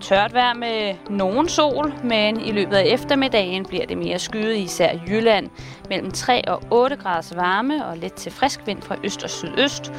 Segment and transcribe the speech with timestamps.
[0.00, 4.62] Tørt vejr med nogen sol, men i løbet af eftermiddagen bliver det mere skyet i
[4.62, 5.50] især Jylland.
[5.88, 9.92] Mellem 3 og 8 graders varme og lidt til frisk vind fra øst og sydøst.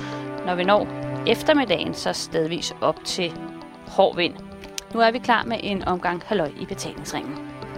[0.46, 0.88] Når vi når
[1.28, 3.34] eftermiddagen, så stedvis op til
[3.88, 4.34] hård vind.
[4.94, 7.36] Nu er vi klar med en omgang halløj i betalingsringen.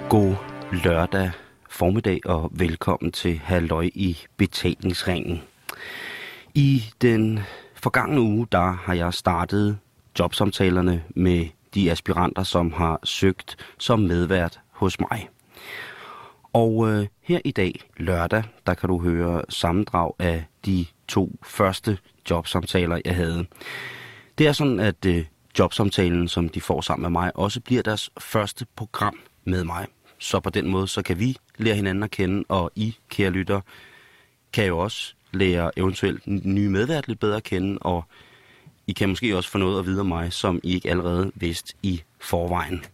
[0.09, 0.35] God
[0.71, 1.31] lørdag
[1.69, 5.41] formiddag og velkommen til Halløj i betalingsringen.
[6.55, 7.39] I den
[7.75, 9.77] forgangne uge, der har jeg startet
[10.19, 15.29] jobsamtalerne med de aspiranter, som har søgt som medvært hos mig.
[16.53, 21.97] Og øh, her i dag, lørdag, der kan du høre sammendrag af de to første
[22.29, 23.45] jobsamtaler, jeg havde.
[24.37, 25.25] Det er sådan, at øh,
[25.59, 29.87] jobsamtalen, som de får sammen med mig, også bliver deres første program med mig.
[30.19, 33.61] Så på den måde, så kan vi lære hinanden at kende, og I, kære lytter,
[34.53, 38.03] kan jo også lære eventuelt nye medvært lidt bedre at kende, og
[38.89, 41.73] i kan måske også få noget at vide om mig, som I ikke allerede vidste
[41.83, 42.85] i forvejen.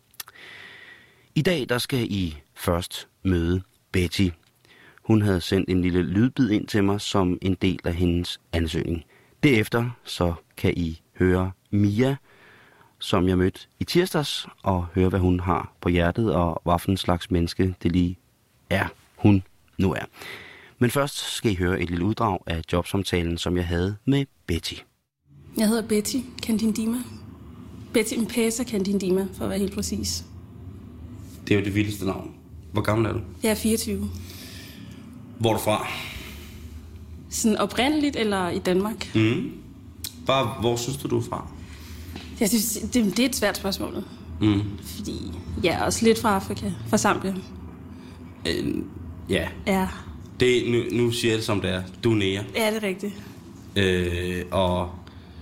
[1.36, 4.30] I dag, der skal I først møde Betty.
[5.02, 9.04] Hun havde sendt en lille lydbid ind til mig som en del af hendes ansøgning.
[9.44, 12.16] Derefter så kan I høre Mia,
[13.00, 16.92] som jeg mødte i tirsdags, og høre, hvad hun har på hjertet, og hvad for
[16.92, 18.18] en slags menneske det lige
[18.70, 19.44] er, hun
[19.78, 20.06] nu er.
[20.80, 24.76] Men først skal I høre et lille uddrag af jobsamtalen, som jeg havde med Betty.
[25.58, 26.98] Jeg hedder Betty Candindima.
[27.94, 30.26] Betty Mpesa Candindima, for at være helt præcis.
[31.48, 32.32] Det er jo det vildeste navn.
[32.72, 33.20] Hvor gammel er du?
[33.44, 34.10] Jeg er 24.
[35.40, 35.88] Hvor er du fra?
[37.30, 39.16] Sådan oprindeligt eller i Danmark?
[39.16, 39.52] Mm.
[40.26, 41.48] Bare, hvor synes du, du er fra?
[42.40, 44.04] Jeg synes, det, det er et svært spørgsmål.
[44.42, 44.62] Mm.
[44.82, 45.32] Fordi
[45.64, 47.34] jeg er også lidt fra Afrika, fra Zambia.
[48.48, 48.76] Øh,
[49.30, 49.88] ja, Ja,
[50.40, 51.84] det, nu, nu siger jeg det som det er.
[52.04, 52.44] Du er nære.
[52.56, 53.14] ja det er rigtigt.
[53.76, 54.90] Øh, og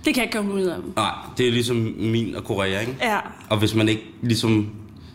[0.04, 0.78] Det kan jeg ikke komme ud af.
[0.96, 2.96] nej, det er ligesom min og Korea, ikke?
[3.02, 3.18] Ja.
[3.50, 4.68] Og hvis man ikke ligesom...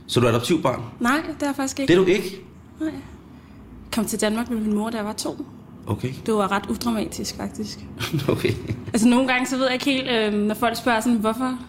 [0.08, 0.84] Så er du adoptivbarn?
[1.00, 1.94] Nej, det er jeg faktisk ikke.
[1.94, 2.42] Det er du ikke?
[2.80, 2.90] Nej.
[2.90, 5.46] Jeg kom til Danmark med min mor, da jeg var to.
[5.88, 6.13] Okay.
[6.25, 7.80] Det var ret udramatisk, faktisk.
[8.30, 8.53] okay.
[8.94, 11.59] Altså nogle gange, så ved jeg ikke helt, øh, når folk spørger sådan, hvorfor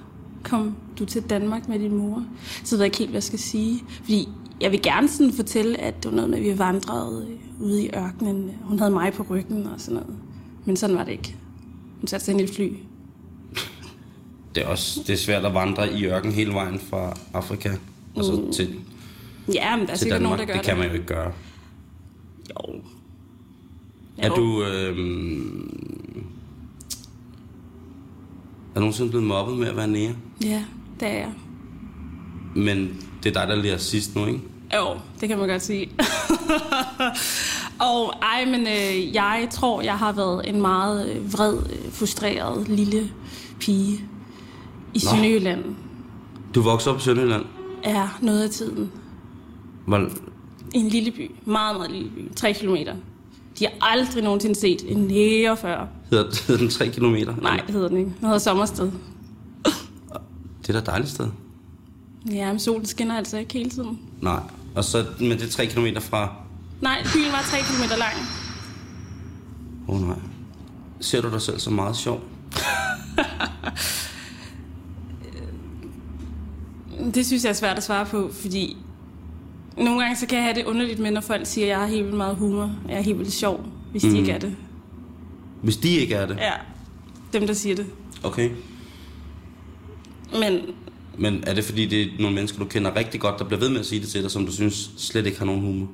[0.42, 2.24] kom du til Danmark med din mor?
[2.64, 3.82] Så ved jeg ikke helt, hvad jeg skal sige.
[4.04, 4.28] Fordi
[4.60, 7.26] jeg vil gerne sådan fortælle, at det var noget med, at vi vandrede
[7.60, 8.50] ude i ørkenen.
[8.62, 10.16] Hun havde mig på ryggen og sådan noget.
[10.64, 11.36] Men sådan var det ikke.
[12.00, 12.68] Hun satte sig ind i et fly.
[14.54, 17.70] Det er også det er svært at vandre i ørken hele vejen fra Afrika
[18.16, 18.52] og så Mm.
[18.52, 18.74] til,
[19.54, 20.38] Ja, men der er til sikkert Danmark.
[20.38, 21.32] nogen, der gør det kan man jo ikke gøre.
[22.50, 22.74] Jo.
[24.18, 24.34] Er Jo.
[24.36, 24.62] du...
[24.64, 24.98] Øh,
[28.70, 30.14] er du nogensinde blevet mobbet med at være nære?
[30.44, 30.64] Ja,
[31.00, 31.32] det er jeg.
[32.56, 34.40] Men det er dig, der lærer sidst nu, ikke?
[34.76, 34.86] Jo,
[35.20, 35.90] det kan man godt sige.
[37.90, 42.68] og ej, men øh, jeg tror, jeg har været en meget øh, vred, øh, frustreret
[42.68, 43.10] lille
[43.60, 44.04] pige
[44.94, 45.10] i Nå.
[45.10, 45.64] Sønderjylland.
[46.54, 47.44] Du voksede op i Sønderjylland.
[47.82, 48.90] Er noget af tiden.
[49.86, 50.08] Hvor,
[50.74, 51.30] en lille by.
[51.44, 52.34] Meget, meget lille by.
[52.36, 52.94] 3 kilometer.
[53.58, 55.86] De har aldrig nogensinde set en nære før.
[56.10, 57.34] hedder, hedder den 3 kilometer?
[57.42, 58.10] Nej, det hedder den ikke.
[58.18, 58.90] Den hedder Sommersted.
[60.62, 61.26] Det er da et dejligt sted.
[62.30, 63.98] Ja, men solen skinner altså ikke hele tiden.
[64.22, 64.40] Nej.
[64.74, 66.34] Og så, men det er 3 kilometer fra...
[66.80, 68.14] Nej, byen var 3 kilometer lang.
[69.88, 70.16] Åh oh, nej.
[71.00, 72.20] Ser du dig selv som meget sjov?
[77.14, 78.76] Det synes jeg er svært at svare på, fordi
[79.76, 81.86] nogle gange så kan jeg have det underligt med, når folk siger, at jeg har
[81.86, 82.72] helt vildt meget humor.
[82.88, 84.16] Jeg er helt vildt sjov, hvis de Mm.
[84.16, 84.56] ikke er det.
[85.62, 86.36] Hvis de ikke er det?
[86.36, 86.52] Ja,
[87.32, 87.86] dem der siger det.
[88.24, 88.50] Okay.
[90.40, 90.60] Men
[91.18, 93.68] Men er det fordi, det er nogle mennesker, du kender rigtig godt, der bliver ved
[93.68, 95.88] med at sige det til dig, som du synes slet ikke har nogen humor?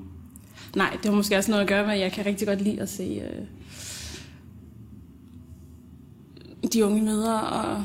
[0.76, 2.80] nej, det har måske også noget at gøre med, at jeg kan rigtig godt lide
[2.80, 3.46] at se øh,
[6.72, 7.84] de unge mødre og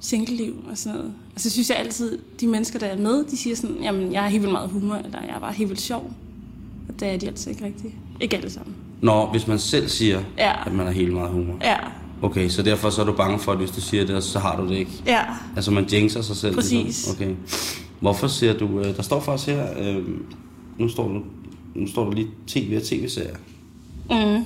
[0.00, 1.14] singleliv og sådan noget.
[1.34, 4.22] Og så synes jeg altid, de mennesker, der er med, de siger sådan, jamen, jeg
[4.22, 6.12] har helt vildt meget humor, eller jeg er bare helt vildt sjov.
[6.88, 7.94] Og det er de altså ikke rigtigt.
[8.20, 8.74] Ikke alle sammen.
[9.00, 10.66] Nå, hvis man selv siger, Ja.
[10.66, 11.54] at man har helt meget humor.
[11.62, 11.76] Ja,
[12.22, 14.60] Okay, så derfor så er du bange for, at hvis du siger det, så har
[14.60, 14.90] du det ikke.
[15.06, 15.22] ja.
[15.56, 16.54] Altså man jinxer sig selv.
[16.54, 16.72] Præcis.
[16.72, 17.14] Ligesom.
[17.16, 17.34] Okay.
[18.00, 20.04] Hvorfor siger du, øh, der står faktisk her, øh,
[20.78, 21.20] nu står du,
[21.74, 23.36] nu står der lige tv og tv-serier.
[24.10, 24.44] Mm,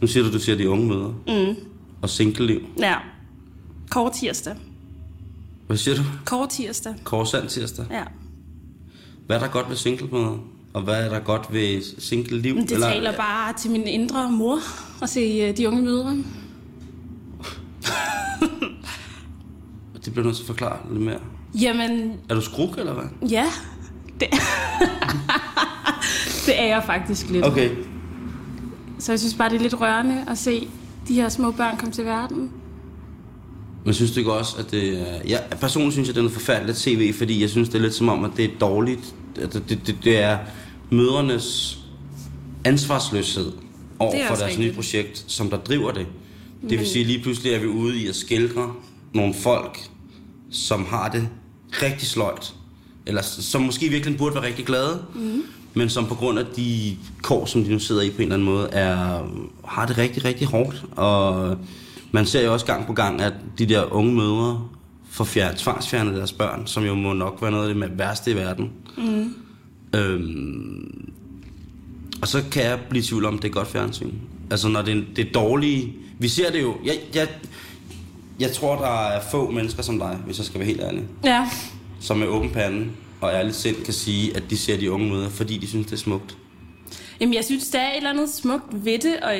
[0.00, 1.08] Nu siger du, du siger de unge møder.
[1.48, 1.56] mm,
[2.02, 2.60] Og single-liv.
[2.78, 2.94] ja.
[3.90, 4.54] Kort tirsdag.
[5.66, 6.02] Hvad siger du?
[6.26, 6.94] Kort tirsdag.
[7.04, 7.86] Korsand tirsdag.
[7.90, 8.02] Ja.
[9.26, 10.38] Hvad er der godt ved single-møder?
[10.74, 12.56] Og hvad er der godt ved single-liv?
[12.56, 14.58] Det Eller, taler bare til min indre mor
[15.02, 16.16] at se uh, de unge mødre.
[20.04, 21.18] Det bliver nødt til at forklare lidt mere.
[21.60, 23.28] Jamen, Er du skruk, eller hvad?
[23.30, 23.46] ja.
[24.20, 24.28] Det,
[26.46, 27.46] det er jeg faktisk lidt.
[27.46, 27.70] Okay.
[28.98, 30.68] Så jeg synes bare, det er lidt rørende at se
[31.08, 32.50] de her små børn komme til verden.
[33.84, 35.20] Men synes du ikke også, at det er...
[35.28, 37.94] Ja, personligt synes jeg, det er noget forfærdeligt tv, fordi jeg synes, det er lidt
[37.94, 39.14] som om, at det er dårligt.
[39.40, 40.38] At det, det, det er
[40.90, 41.78] mødernes
[42.64, 43.52] ansvarsløshed
[43.98, 44.74] over er for deres nye rigtigt.
[44.74, 46.06] projekt, som der driver det.
[46.70, 48.72] Det vil sige, lige pludselig er vi ude i at skildre
[49.14, 49.78] nogle folk,
[50.50, 51.28] som har det
[51.82, 52.54] rigtig sløjt.
[53.06, 55.42] Eller som måske virkelig burde være rigtig glade, mm.
[55.74, 58.34] men som på grund af de kår, som de nu sidder i på en eller
[58.34, 59.22] anden måde, er,
[59.64, 60.84] har det rigtig, rigtig hårdt.
[60.96, 61.56] Og
[62.12, 64.68] man ser jo også gang på gang, at de der unge mødre
[65.10, 68.30] får fjern, tvangsfjernet deres børn, som jo må nok være noget af det med- værste
[68.30, 68.70] i verden.
[68.98, 69.34] Mm.
[69.94, 71.12] Øhm,
[72.22, 74.10] og så kan jeg blive i tvivl om, det er godt fjernsyn.
[74.50, 75.92] Altså når det er, det er dårlige...
[76.18, 76.76] Vi ser det jo...
[76.84, 77.28] Jeg, jeg,
[78.40, 81.48] jeg tror, der er få mennesker som dig, hvis jeg skal være helt ærlig, Ja.
[82.00, 82.86] som med åben pande
[83.20, 85.92] og ærligt sind kan sige, at de ser de unge møder, fordi de synes, det
[85.92, 86.36] er smukt.
[87.20, 89.34] Jamen, jeg synes, der er et eller andet smukt ved det, og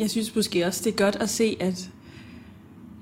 [0.00, 1.90] jeg synes måske også, det er godt at se, at,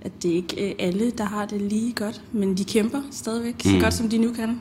[0.02, 3.68] at det ikke er alle, der har det lige godt, men de kæmper stadigvæk, så
[3.74, 3.80] Mm.
[3.80, 4.60] godt som de nu kan.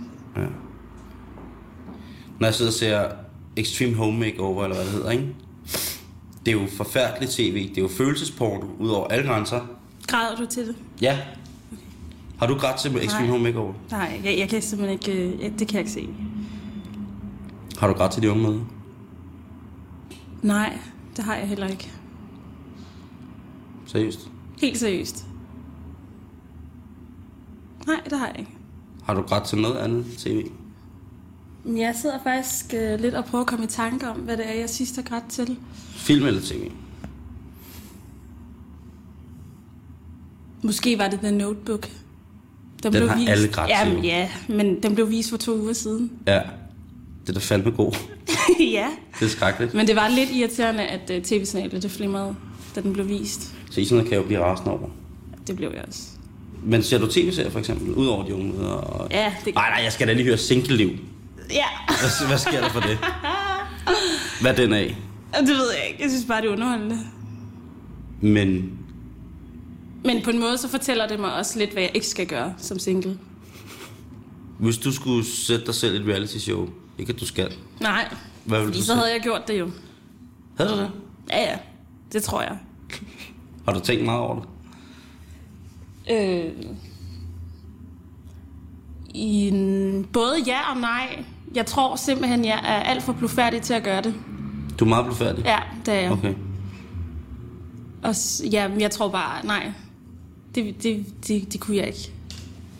[2.39, 3.09] Når jeg sidder og ser
[3.55, 5.27] Extreme Home Makeover, eller hvad det hedder, ikke?
[6.45, 7.69] Det er jo forfærdeligt tv.
[7.69, 9.59] Det er jo følelsesporno ud over alle grænser.
[10.07, 10.75] Græder du til det?
[11.01, 11.19] Ja.
[12.39, 13.31] Har du grædt til Extreme Nej.
[13.31, 13.73] Home Makeover?
[13.91, 15.23] Nej, jeg, jeg kan simpelthen ikke...
[15.35, 16.09] øh, Ja, det kan jeg ikke se.
[17.79, 18.59] Har du grædt til de unge møder?
[20.41, 20.77] Nej,
[21.15, 21.91] det har jeg heller ikke.
[23.87, 24.29] Seriøst?
[24.61, 25.25] Helt seriøst.
[27.87, 28.51] Nej, det har jeg ikke.
[29.03, 30.45] Har du grædt til noget andet tv?
[31.65, 34.53] Jeg sidder faktisk øh, lidt og prøver at komme i tanke om, hvad det er,
[34.53, 35.57] jeg sidst har grædt til.
[35.95, 36.71] Film eller tv?
[40.63, 41.89] Måske var det The Notebook.
[42.83, 46.11] Den har alle grædt Jamen ja, men den blev vist for to uger siden.
[46.27, 46.41] Ja.
[47.21, 47.93] Det er da fandme god.
[48.59, 48.87] ja.
[49.19, 49.73] Det er skrækkeligt.
[49.73, 52.35] Men det var lidt irriterende, at uh, tv-signalet det flimrede,
[52.77, 53.53] da den blev vist.
[53.71, 54.89] Så i sådan noget kan jeg jo blive rasende over.
[55.47, 56.01] Det blev jeg også.
[56.63, 58.59] Men ser du tv-serier for eksempel, ud over de unge?
[58.67, 59.07] Og...
[59.11, 60.89] Ja, det Nej, nej, jeg skal da lige høre Single-liv.
[61.51, 62.97] Ja, Hvad, hvad sker der for det?
[64.41, 64.97] Hvad er den af?
[65.39, 66.03] det ved jeg ikke.
[66.03, 66.99] Jeg synes bare, det er underholdende.
[68.21, 68.71] Men
[70.05, 72.53] Men på en måde, så fortæller det mig også lidt, hvad jeg ikke skal gøre
[72.57, 73.17] som single.
[74.59, 78.13] hvis du skulle sætte dig selv i et reality show, ikke at du skal, Nej,
[78.45, 78.99] hvad vil fordi du så sætte?
[78.99, 79.69] havde jeg gjort det jo.
[80.57, 80.91] Havde du det?
[81.29, 81.57] Ja, ja.
[82.13, 82.57] Det tror jeg.
[83.67, 84.45] Har du tænkt meget over det?
[86.11, 86.51] Øh,
[89.13, 89.51] i
[90.13, 91.23] både ja og nej.
[91.55, 94.13] Jeg tror simpelthen, jeg er alt for blufærdig til at gøre det.
[94.79, 95.45] Du er meget blufærdig?
[95.45, 96.11] Ja, det er jeg.
[96.11, 96.33] Okay.
[98.03, 98.15] Og
[98.51, 99.71] ja, men jeg tror bare, nej.
[100.55, 102.11] Det, det, det, det kunne jeg ikke.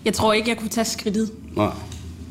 [0.05, 1.71] Jeg tror ikke, jeg kunne tage skridtet, Nej,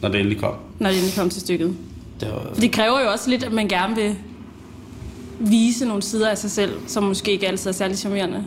[0.03, 0.55] når det endelig kom.
[0.79, 1.77] når det endelig kom til stykket.
[2.21, 2.55] Det var...
[2.55, 4.17] Det kræver jo også lidt, at man gerne vil
[5.39, 8.45] vise nogle sider af sig selv, som måske ikke altid er særlig charmerende.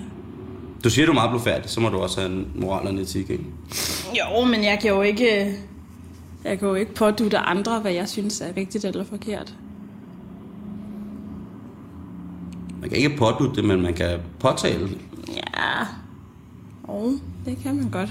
[0.83, 3.00] Du siger, du er meget blufærdig, så må du også have en moral og en
[3.00, 3.44] etik, ikke?
[4.18, 5.56] Jo, men jeg kan jo ikke...
[6.44, 9.56] Jeg kan jo ikke pådute andre, hvad jeg synes er rigtigt eller forkert.
[12.81, 14.97] Man kan ikke pådutte det, men man kan påtale det.
[15.36, 15.86] Ja.
[16.88, 18.09] Jo, det kan man godt.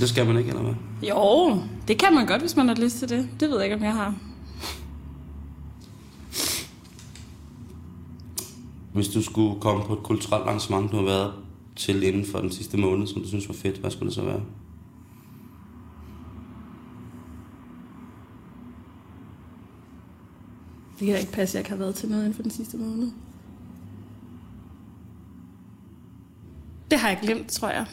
[0.00, 0.74] Det skal man ikke, eller hvad?
[1.08, 1.58] Jo,
[1.88, 3.28] det kan man godt, hvis man har lyst til det.
[3.40, 4.14] Det ved jeg ikke, om jeg har.
[8.92, 11.34] Hvis du skulle komme på et kulturelt arrangement, du har været
[11.76, 14.22] til inden for den sidste måned, som du synes var fedt, hvad skulle det så
[14.22, 14.40] være?
[20.98, 22.50] Det kan da ikke passe, at jeg ikke har været til noget inden for den
[22.50, 23.10] sidste måned.
[26.90, 27.86] Det har jeg glemt, tror jeg.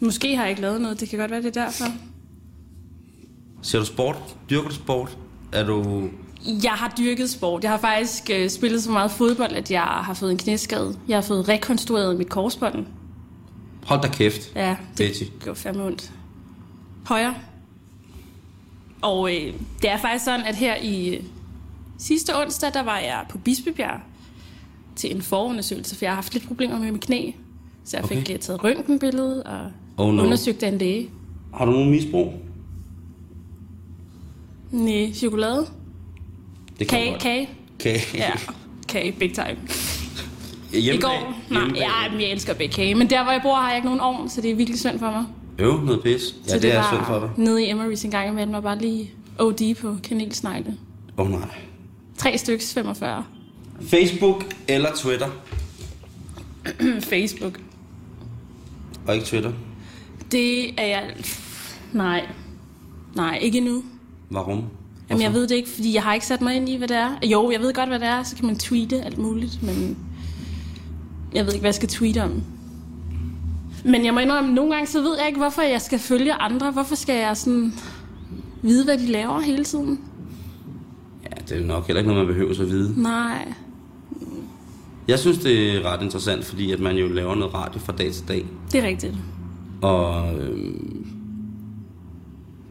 [0.00, 1.00] Måske har jeg ikke lavet noget.
[1.00, 1.84] Det kan godt være, det er derfor.
[3.62, 4.36] Ser du sport?
[4.50, 5.18] Dyrker du sport?
[5.52, 6.08] Er du...
[6.46, 7.62] Jeg har dyrket sport.
[7.62, 10.96] Jeg har faktisk øh, spillet så meget fodbold, at jeg har fået en knæskade.
[11.08, 12.86] Jeg har fået rekonstrueret mit korsbånd.
[13.86, 14.52] Hold da kæft.
[14.56, 15.22] Ja, Betty.
[15.24, 16.12] det går fandme ondt.
[17.06, 17.34] Højre.
[19.02, 19.52] Og øh,
[19.82, 21.22] det er faktisk sådan, at her i øh,
[21.98, 24.00] sidste onsdag, der var jeg på Bispebjerg
[24.96, 27.30] til en forundersøgelse, for jeg har haft lidt problemer med mit knæ.
[27.84, 28.26] Så jeg fik Okay.
[28.26, 28.38] okay.
[28.38, 30.22] taget røntgenbillede og Oh no.
[30.22, 31.10] undersøgt af en læge.
[31.54, 32.32] Har du nogen misbrug?
[34.70, 35.66] Nej, chokolade.
[36.78, 37.22] Det kan Kage, godt.
[37.22, 37.48] kage.
[37.80, 38.00] Kage.
[38.14, 38.30] Ja,
[38.88, 39.56] kage, big time.
[40.72, 41.10] I Hjemmebag.
[41.10, 41.34] går?
[41.50, 42.94] Nej, ja, jeg elsker at bage kage.
[42.94, 44.98] Men der, hvor jeg bor, har jeg ikke nogen ovn, så det er virkelig synd
[44.98, 45.24] for mig.
[45.58, 46.34] Øv, noget pis.
[46.46, 47.30] Ja, så det, er var synd for dig.
[47.36, 50.74] nede i Emery's en gang imellem, og bare lige OD på kanelsnegle.
[51.18, 51.48] Åh oh, nej.
[52.18, 53.24] Tre styks 45.
[53.82, 55.28] Facebook eller Twitter?
[57.10, 57.60] Facebook.
[59.06, 59.52] Og ikke Twitter.
[60.32, 61.14] Det er jeg...
[61.92, 62.26] Nej.
[63.14, 63.82] Nej, ikke endnu.
[64.32, 64.64] Warum?
[65.10, 66.96] Jamen, jeg ved det ikke, fordi jeg har ikke sat mig ind i, hvad det
[66.96, 67.10] er.
[67.26, 68.22] Jo, jeg ved godt, hvad det er.
[68.22, 69.96] Så kan man tweete alt muligt, men...
[71.34, 72.42] Jeg ved ikke, hvad jeg skal tweete om.
[73.84, 76.70] Men jeg må indrømme, nogle gange så ved jeg ikke, hvorfor jeg skal følge andre.
[76.70, 77.72] Hvorfor skal jeg sådan
[78.62, 80.00] vide, hvad de laver hele tiden?
[81.24, 83.02] Ja, det er nok heller ikke noget, man behøver at vide.
[83.02, 83.52] Nej.
[85.08, 88.12] Jeg synes, det er ret interessant, fordi at man jo laver noget radio fra dag
[88.12, 88.46] til dag.
[88.72, 89.14] Det er rigtigt.
[89.82, 90.87] Og øhm,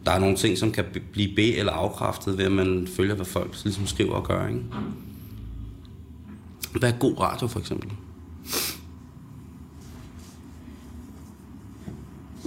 [0.08, 3.26] der er nogle ting, som kan blive be- eller afkræftet ved, at man følger, hvad
[3.26, 4.46] folk ligesom skriver og gør.
[4.46, 4.60] Ikke?
[6.78, 7.92] Hvad er god radio, for eksempel?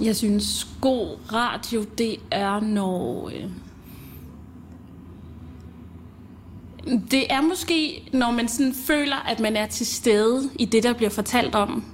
[0.02, 3.30] Jeg synes, god radio, det er når...
[3.34, 3.50] Øh...
[7.10, 10.92] Det er måske, når man sådan føler, at man er til stede i det, der
[10.92, 11.84] bliver fortalt om.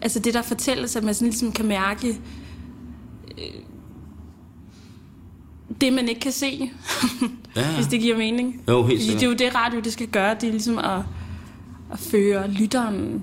[0.00, 2.20] Altså det, der fortælles, at man sådan ligesom kan mærke
[3.38, 3.62] øh,
[5.80, 6.70] det, man ikke kan se.
[7.56, 7.74] Ja.
[7.74, 8.62] Hvis det giver mening.
[8.68, 9.40] Jo, helt Fordi det er sikkert.
[9.40, 10.34] jo det, radio det skal gøre.
[10.40, 10.98] Det er ligesom at,
[11.92, 13.22] at føre lytteren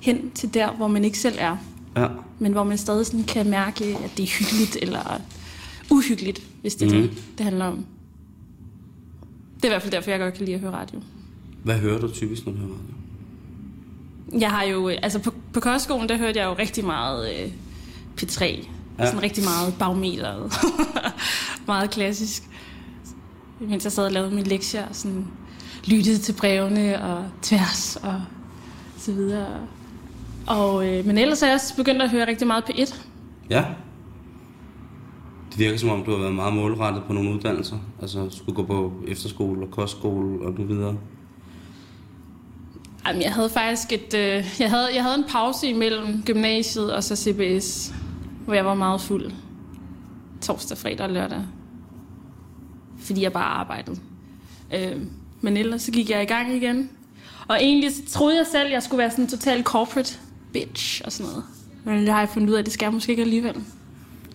[0.00, 1.56] hen til der, hvor man ikke selv er
[1.96, 2.06] Ja.
[2.38, 5.20] men hvor man stadig sådan kan mærke, at det er hyggeligt eller
[5.90, 7.08] uhyggeligt, hvis det er Mhm.
[7.08, 7.76] det, det handler om.
[9.56, 11.00] Det er i hvert fald derfor, jeg godt kan lide at høre radio.
[11.64, 14.40] Hvad hører du typisk, når du hører radio?
[14.40, 17.52] Jeg har jo, øh, altså på, på kostskolen, der hørte jeg jo rigtig meget øh,
[18.20, 18.66] P3.
[18.98, 19.06] Ja.
[19.06, 20.52] Sådan rigtig meget bagmeteret.
[21.66, 22.42] meget klassisk.
[23.60, 25.26] Mens jeg sad og lavede mine lektier, og sådan
[25.84, 28.22] lyttede til brevene og tværs og
[28.98, 29.60] så videre.
[30.46, 32.96] Og, øh, men ellers er jeg også begyndt at høre rigtig meget P1.
[33.50, 33.64] Ja.
[35.50, 37.76] Det virker som om, du har været meget målrettet på nogle uddannelser.
[38.02, 40.96] Altså, skulle gå på efterskole og kostskole og nu videre.
[43.06, 47.04] Jamen, jeg havde faktisk et, øh, jeg, havde, jeg havde en pause imellem gymnasiet og
[47.04, 47.94] så CBS,
[48.44, 49.32] hvor jeg var meget fuld.
[50.42, 51.42] Torsdag, fredag og lørdag.
[52.98, 54.00] Fordi jeg bare arbejdede.
[54.74, 55.00] Øh,
[55.40, 56.90] men ellers så gik jeg i gang igen.
[57.48, 60.18] Og egentlig troede jeg selv, at jeg skulle være sådan en total corporate
[60.52, 61.44] bitch og sådan noget.
[61.84, 63.56] Men det har jeg fundet ud af, at det skal jeg måske ikke alligevel.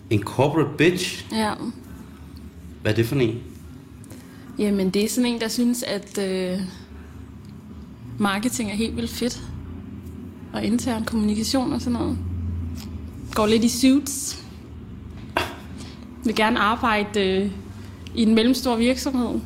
[0.09, 1.25] En corporate bitch?
[1.31, 1.53] Ja.
[2.81, 3.39] Hvad er det for en?
[4.59, 6.59] Jamen, det er sådan en, der synes, at øh,
[8.19, 9.43] marketing er helt vildt fedt.
[10.53, 12.17] Og intern kommunikation og sådan noget.
[13.33, 14.43] Går lidt i suits.
[16.25, 17.51] Vil gerne arbejde øh,
[18.15, 19.39] i en mellemstor virksomhed.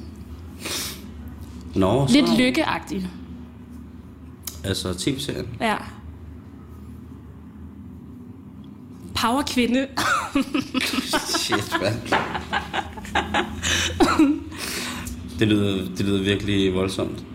[1.75, 2.13] Nå, så...
[2.13, 3.07] Lidt lykkeagtig.
[4.63, 5.47] Altså tv-serien.
[5.61, 5.75] Ja.
[9.15, 9.87] Powerkvinde.
[11.37, 11.95] Shit, mand.
[15.39, 17.25] det, lyder, det lyder virkelig voldsomt.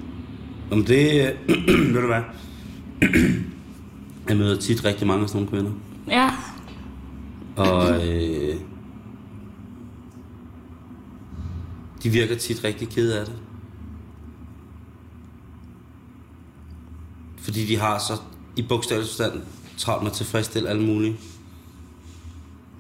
[0.71, 1.33] Om det...
[1.95, 2.23] ved du hvad?
[4.29, 5.88] Jeg møder tit rigtig mange af sådan nogle kvinder.
[6.11, 6.31] Ja.
[7.57, 8.57] Og øh,
[12.03, 13.35] de virker tit rigtig kede af det.
[17.37, 18.13] Fordi de har så
[18.57, 19.43] i bogstavelig forstand
[19.77, 21.17] travlt med at tilfredsstille alle mulige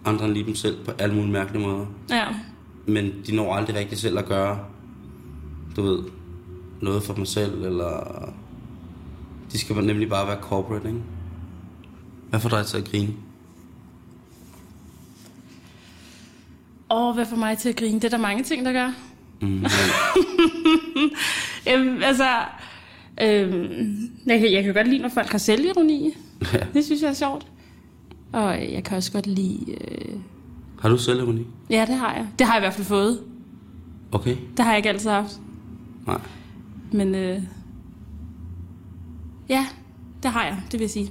[0.04, 1.86] andre end lige dem selv på alle mulige mærkelige måder.
[2.10, 2.26] Ja.
[2.86, 4.58] Men de når aldrig rigtig selv at gøre,
[5.76, 6.02] du ved,
[6.80, 8.28] noget for dem selv, eller...
[9.52, 11.00] De skal nemlig bare være corporate, ikke?
[12.30, 13.12] Hvad får dig til at grine?
[16.88, 17.94] Og hvad får mig til at grine?
[17.94, 18.92] Det er der mange ting, der gør.
[19.40, 19.64] Mm,
[21.74, 22.24] Øhm, altså,
[23.22, 26.10] øhm, jeg, kan, jeg kan godt lide, når folk har selvironi.
[26.52, 26.58] ja.
[26.74, 27.46] Det synes jeg er sjovt.
[28.32, 29.72] Og jeg kan også godt lide...
[29.72, 30.14] Øh,
[30.80, 31.46] Har du selvironi?
[31.70, 32.26] ja, det har jeg.
[32.38, 33.20] Det har jeg i hvert fald fået.
[34.12, 34.36] Okay.
[34.56, 35.40] Det har jeg ikke altid haft.
[36.06, 36.20] Nej.
[36.92, 37.42] Men øh,
[39.48, 39.66] ja,
[40.22, 41.10] det har jeg, det vil jeg sige.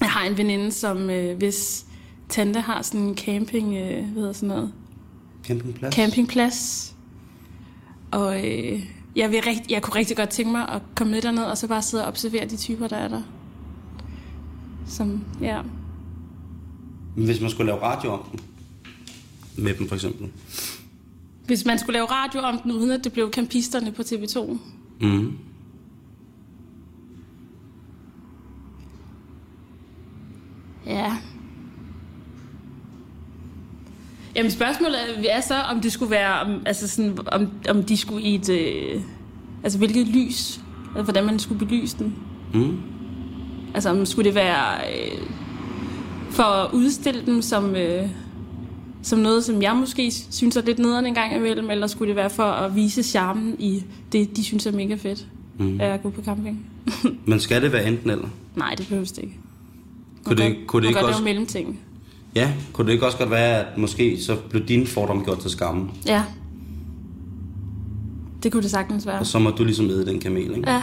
[0.00, 1.86] Jeg har en veninde, som øh, hvis
[2.28, 4.72] tante har sådan en camping, øh, hvad hedder sådan noget,
[5.44, 5.94] Campingplads?
[5.94, 6.94] campingplads.
[8.10, 11.42] Og øh, jeg, vil rigt, jeg kunne rigtig godt tænke mig at komme med derned,
[11.44, 13.22] og så bare sidde og observere de typer, der er der.
[14.86, 15.60] Som, ja.
[17.16, 18.40] Hvis man skulle lave radio om den,
[19.64, 20.28] med dem for eksempel.
[21.46, 24.58] Hvis man skulle lave radio om den, uden at det blev campisterne på TV2.
[25.00, 25.38] Mm.
[30.90, 31.16] Ja.
[34.36, 37.96] Jamen spørgsmålet er, er så, om det skulle være, om, altså sådan, om, om de
[37.96, 39.00] skulle i et, øh,
[39.62, 40.60] altså hvilket lys,
[40.96, 42.14] altså hvordan man skulle belyse den.
[42.54, 42.78] Mm.
[43.74, 45.18] Altså om skulle det være øh,
[46.30, 48.08] for at udstille dem som, øh,
[49.02, 52.16] som noget, som jeg måske synes er lidt nederen en gang imellem, eller skulle det
[52.16, 55.26] være for at vise charmen i det, de synes er mega fedt,
[55.58, 55.80] Mm.
[55.80, 56.66] at gå på camping?
[57.26, 58.28] Men skal det være enten eller?
[58.56, 59.36] Nej, det behøves det ikke.
[60.36, 61.80] Kunne det, kunne det ikke godt også, lave mellemting.
[62.34, 65.50] ja, kunne det ikke også godt være, at måske så blev dine fordomme gjort til
[65.50, 66.22] skamme, Ja.
[68.42, 69.18] Det kunne det sagtens være.
[69.18, 70.70] og så må du ligesom æde den kamel, ikke?
[70.70, 70.82] Ja.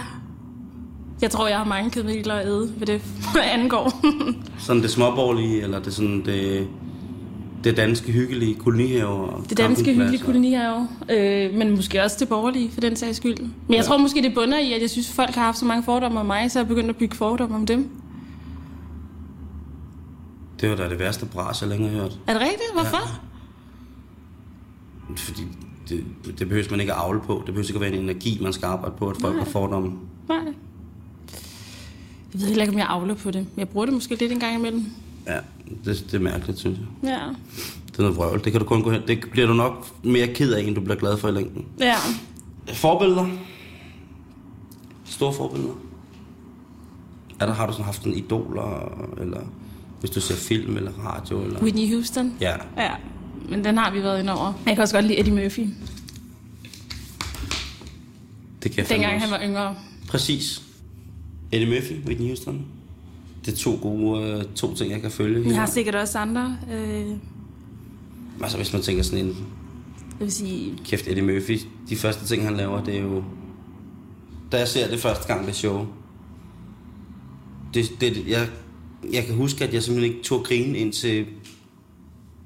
[1.22, 3.02] Jeg tror, jeg har mange kameler at æde, hvad det
[3.54, 4.02] angår.
[4.68, 6.68] Sådan det småborgerlige, eller det sådan det,
[7.64, 9.44] det danske hyggelige kolonihaver?
[9.50, 13.38] Det danske hyggelige kolonihave, øh, men måske også det borgerlige, for den sags skyld.
[13.40, 13.82] Men jeg Ja.
[13.82, 16.26] tror måske, det bunder i, at jeg synes, folk har haft så mange fordomme om
[16.26, 17.90] mig, så jeg begyndt at bygge fordomme om dem.
[20.62, 22.20] Det var da det værste bras, jeg længe har hørt.
[22.28, 22.74] Er det rigtigt?
[22.74, 22.98] Hvorfor?
[22.98, 23.14] Ja.
[25.16, 25.42] Fordi
[25.90, 26.04] det,
[26.40, 27.34] det behøver man ikke at avle på.
[27.46, 29.44] Det behøver ikke at være en energi, man skal arbejde på, at folk Nej.
[29.44, 29.92] har fordomme.
[30.30, 30.38] Nej.
[32.34, 33.48] Jeg ved heller ikke, om jeg avler på det.
[33.58, 34.86] Jeg bruger det måske lidt en gang imellem.
[35.28, 35.40] Ja,
[35.86, 36.88] det, det er mærkeligt, synes jeg.
[37.10, 37.20] Ja.
[37.88, 38.44] Det er noget vrøvl.
[38.44, 39.02] Det kan du kun gå hen.
[39.08, 41.66] Det bliver du nok mere ked af, end du bliver glad for i længden.
[41.80, 41.96] Ja.
[42.74, 43.28] Forbilleder?
[45.06, 45.74] Store forbilleder?
[47.40, 49.42] Er der, har du sådan haft en idoler, eller
[50.00, 51.44] hvis du ser film eller radio?
[51.44, 51.62] Eller?
[51.62, 52.34] Whitney Houston.
[52.42, 52.92] Ja, Ja.
[53.50, 54.54] Men den har vi været ind over.
[54.66, 55.68] Jeg kan også godt lide Eddie Murphy.
[58.64, 59.36] det kan jeg Dengang han også.
[59.38, 59.76] var yngre.
[60.08, 60.62] Præcis.
[61.52, 62.66] Eddie Murphy, Whitney Houston.
[63.46, 65.44] Det er to gode øh, to ting, jeg kan følge.
[65.44, 66.58] Vi har sikkert også andre.
[66.74, 67.06] Øh,
[68.42, 69.36] Altså hvis man tænker sådan en, jeg
[70.20, 70.78] vil sige...
[70.86, 73.24] kæft Eddie Murphy, de første ting han laver, det er jo...
[74.52, 75.86] Da jeg ser det første gang, det show,
[77.74, 78.48] det, det, jeg,
[79.14, 81.26] jeg kan huske, at jeg simpelthen ikke tog grine indtil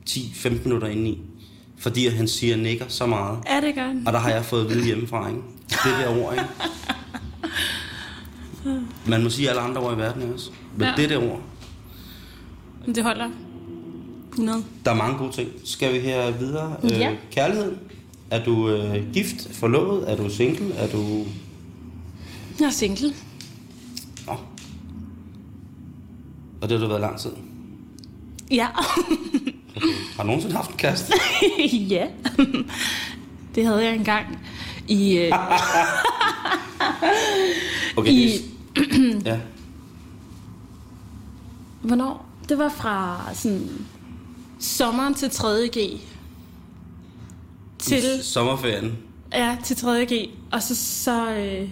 [0.10, 1.22] 10-15 minutter indeni.
[1.78, 3.40] Fordi han siger nikker så meget.
[3.46, 4.08] Er det godt?
[4.08, 5.42] Og der har jeg fået at vide hjemmefra, ikke?
[5.70, 6.46] Det der ord, ikke?
[9.08, 10.52] Man må sige alle andre ord i verden også.
[10.76, 10.88] Men Ja.
[10.90, 10.96] ja.
[11.02, 11.42] det der ord,
[12.86, 13.30] Men det holder.
[14.32, 14.64] 100.
[14.86, 15.50] der er mange gode ting.
[15.64, 16.76] Skal vi her videre?
[16.84, 17.12] Ja.
[17.12, 17.76] Øh, kærlighed.
[18.32, 20.12] Er du øh, gift, forlovet?
[20.12, 20.74] Er du single?
[20.74, 21.26] Er du...
[22.60, 23.14] Jeg er single.
[24.28, 24.34] Nå.
[26.62, 27.32] Og det har du været lang tid.
[28.52, 28.68] Ja.
[30.16, 31.14] Har du nogensinde haft en kæreste?
[31.90, 32.08] ja.
[33.56, 34.40] det havde jeg engang
[34.88, 35.18] i...
[35.18, 35.32] Øh,
[37.98, 38.42] Okay, I-
[39.26, 39.40] ja.
[41.82, 42.26] hvornår?
[42.50, 43.70] Det var fra sådan
[44.60, 46.00] sommeren til 3.G.
[47.80, 48.98] Til, Sommerferien.
[49.34, 50.30] ja, til 3.G.
[50.52, 51.70] Og så, så øh,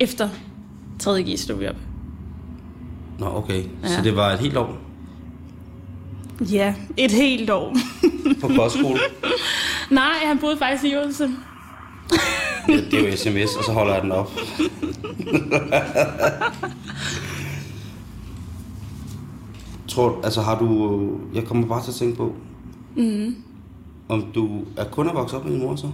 [0.00, 0.28] efter
[1.02, 1.76] 3.G stod vi op.
[3.18, 3.64] Nå, okay.
[3.82, 3.88] Ja.
[3.88, 4.76] Så det var et helt år
[6.40, 7.76] Ja, et helt år.
[8.40, 8.98] på kostskole.
[9.90, 11.30] Nej, han boede faktisk i Odense.
[12.68, 14.30] Ja, det er jo sms, og så holder jeg den op.
[19.88, 22.34] Tror, altså har du, jeg kommer bare til at tænke på,
[22.96, 23.36] mm.
[24.08, 25.90] om du er kun er vokset op med din mor så?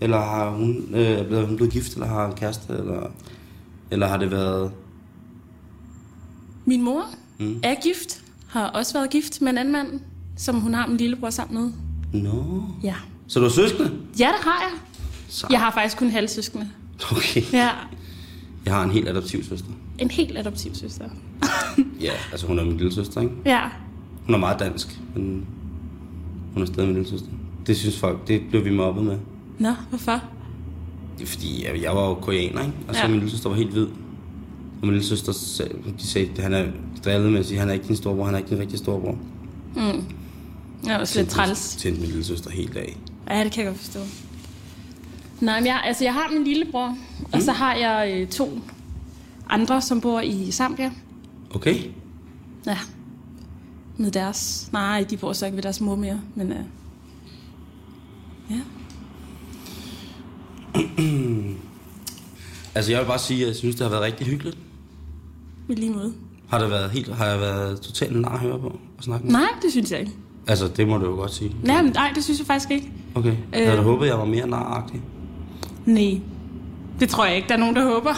[0.00, 3.10] Eller har hun, øh, er hun blevet gift, eller har en kæreste, eller,
[3.90, 4.72] eller har det været,
[6.68, 7.04] Min mor
[7.38, 7.60] mm.
[7.62, 8.22] er gift.
[8.48, 10.00] Har også været gift med en anden mand,
[10.36, 11.62] som hun har min lillebror sammen
[12.12, 12.22] med.
[12.22, 12.94] nå, Ja.
[13.26, 13.90] så du er søskende?
[14.18, 14.78] Ja, det har jeg.
[15.28, 15.46] Så.
[15.50, 16.68] Jeg har faktisk kun halvsøskende.
[17.12, 17.68] Okay, Ja.
[18.64, 19.68] jeg har en helt adoptiv søster.
[19.98, 21.04] En helt adoptiv søster.
[22.00, 23.32] Ja, altså hun er min lille søster, ikke?
[23.46, 23.60] Ja.
[24.26, 25.46] Hun er meget dansk, men
[26.52, 27.28] hun er stadig min lille søster.
[27.66, 29.18] Det synes folk, det blev vi mobbet med.
[29.58, 30.22] Nå, hvorfor?
[31.18, 32.72] Det er fordi, jeg, jeg var jo koreaner, ikke?
[32.88, 33.08] Og så ja.
[33.08, 33.86] min lille søster var helt hvid.
[34.80, 36.66] Og min lille søster, sagde, de sagde, at han er
[37.04, 39.18] drillet med at sige, han er ikke din storebror, han er ikke din rigtige storebror.
[40.84, 41.76] Jeg er også lidt træls.
[41.76, 42.96] Tændte min lille søster helt af.
[43.30, 44.00] Ja, det kan jeg godt forstå.
[45.40, 47.26] Nej, men jeg, altså, jeg har min lillebror, mm.
[47.32, 48.60] og så har jeg øh, to
[49.48, 50.92] andre, som bor i Zambia.
[51.54, 51.76] Okay?
[52.66, 52.78] Ja.
[53.96, 54.68] Med deres...
[54.72, 56.52] Nej, de bor så ikke ved deres mor mere, men...
[56.52, 56.58] Øh,
[58.50, 58.60] ja.
[62.74, 64.58] Altså jeg vil bare sige, at jeg synes, det har været rigtig hyggeligt.
[65.68, 66.12] I lige måde.
[66.48, 68.66] Har det været helt, har jeg været totalt nar at høre på
[68.98, 69.32] og snakke med?
[69.32, 70.12] Nej, det synes jeg ikke.
[70.46, 71.56] Altså, det må du jo godt sige.
[71.62, 72.92] Nej, men, nej det synes jeg faktisk ikke.
[73.14, 73.34] Okay.
[73.52, 75.00] Jeg havde da håbet, jeg var mere naragtig.
[75.86, 76.20] Nej.
[77.00, 78.14] Det tror jeg ikke, der er nogen, der håber.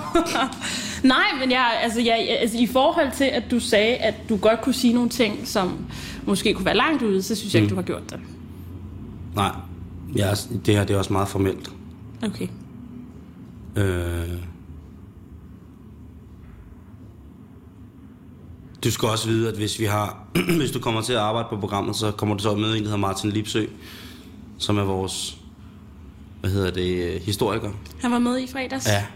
[1.03, 4.61] Nej, men jeg, altså, jeg, altså, i forhold til, at du sagde, at du godt
[4.61, 5.87] kunne sige nogle ting, som
[6.27, 8.21] måske kunne være langt ude, så synes jeg ikke, du har gjort det.
[9.35, 9.51] Nej,
[10.15, 10.37] jeg
[10.67, 11.71] det her det er også meget formelt.
[12.23, 12.49] Okay.
[13.77, 14.29] Øh...
[18.85, 20.25] Du skal også vide, at hvis vi har,
[20.59, 22.89] hvis du kommer til at arbejde på programmet, så kommer du så møde en, der
[22.89, 23.67] hedder Martin Lipsø,
[24.59, 25.39] som er vores,
[26.41, 27.71] hvad hedder det, øh, historiker.
[28.01, 28.87] Han var med i fredags.
[28.87, 29.07] Ja.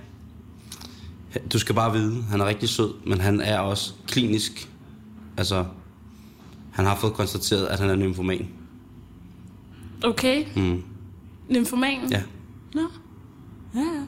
[1.53, 4.71] Du skal bare vide, han er rigtig sød, men han er også klinisk.
[5.37, 5.65] Altså,
[6.73, 8.49] han har fået konstateret, at han er nymfoman.
[10.05, 10.45] Okay.
[10.57, 10.83] Mm.
[11.49, 12.11] Nymfoman.
[12.11, 12.23] Ja,
[12.75, 12.81] Nå.
[13.75, 14.07] Ja, ja.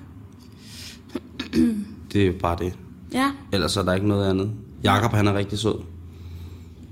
[2.13, 2.75] det er jo bare det.
[3.13, 3.33] Ja.
[3.53, 4.51] Ellers er der ikke noget andet.
[4.93, 5.75] Jakob han er rigtig sød.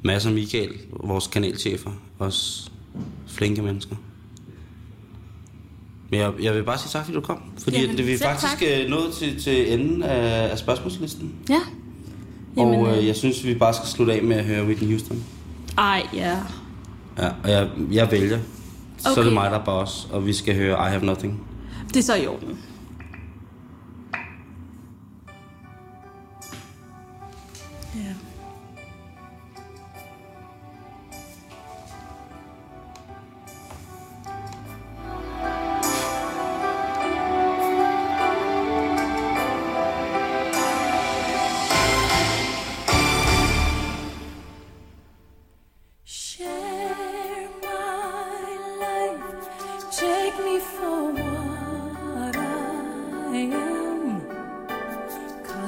[0.02, 0.70] Mads og Michael,
[1.04, 2.70] vores kanalchefer, også
[3.26, 3.96] flinke mennesker.
[6.11, 7.42] Men jeg, jeg vil bare sige tak, fordi du kom.
[7.59, 8.62] Fordi Jamen, det, vi er faktisk tak.
[8.85, 11.33] øh, nået til, til enden af, af spørgsmålslisten.
[11.48, 11.61] Ja.
[12.57, 14.88] Jamen, og øh, øh, jeg synes, vi bare skal slutte af med at høre Whitney
[14.88, 15.24] Houston.
[15.78, 16.37] Ej, ja.
[17.18, 18.38] Ja, og jeg, jeg vælger.
[18.98, 19.24] Så er Okay.
[19.24, 21.46] det mig, der er boss, og vi skal høre I Have Nothing.
[21.88, 22.59] Det er så i orden.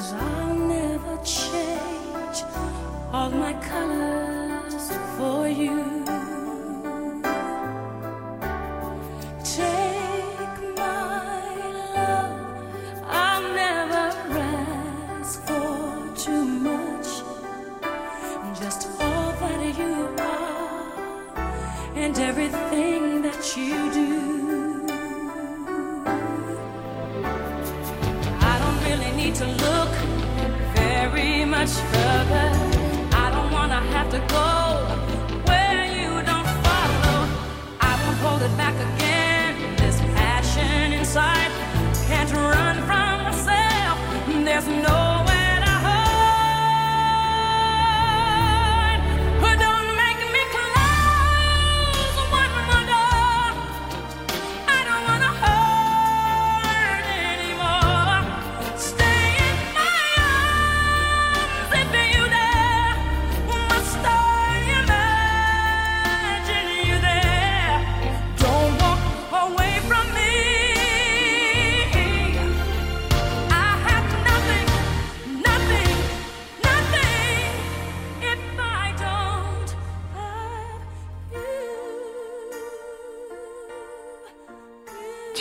[0.06, 2.44] Cause I'll never change
[3.12, 6.05] all my colors for you.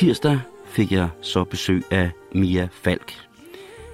[0.05, 3.13] Tirsdag fik jeg så besøg af Mia Falk.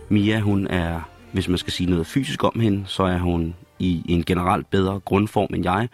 [0.09, 1.01] Mia, hun er,
[1.33, 4.99] hvis man skal sige noget fysisk om hende, så er hun i en generelt bedre
[4.99, 5.89] grundform end jeg,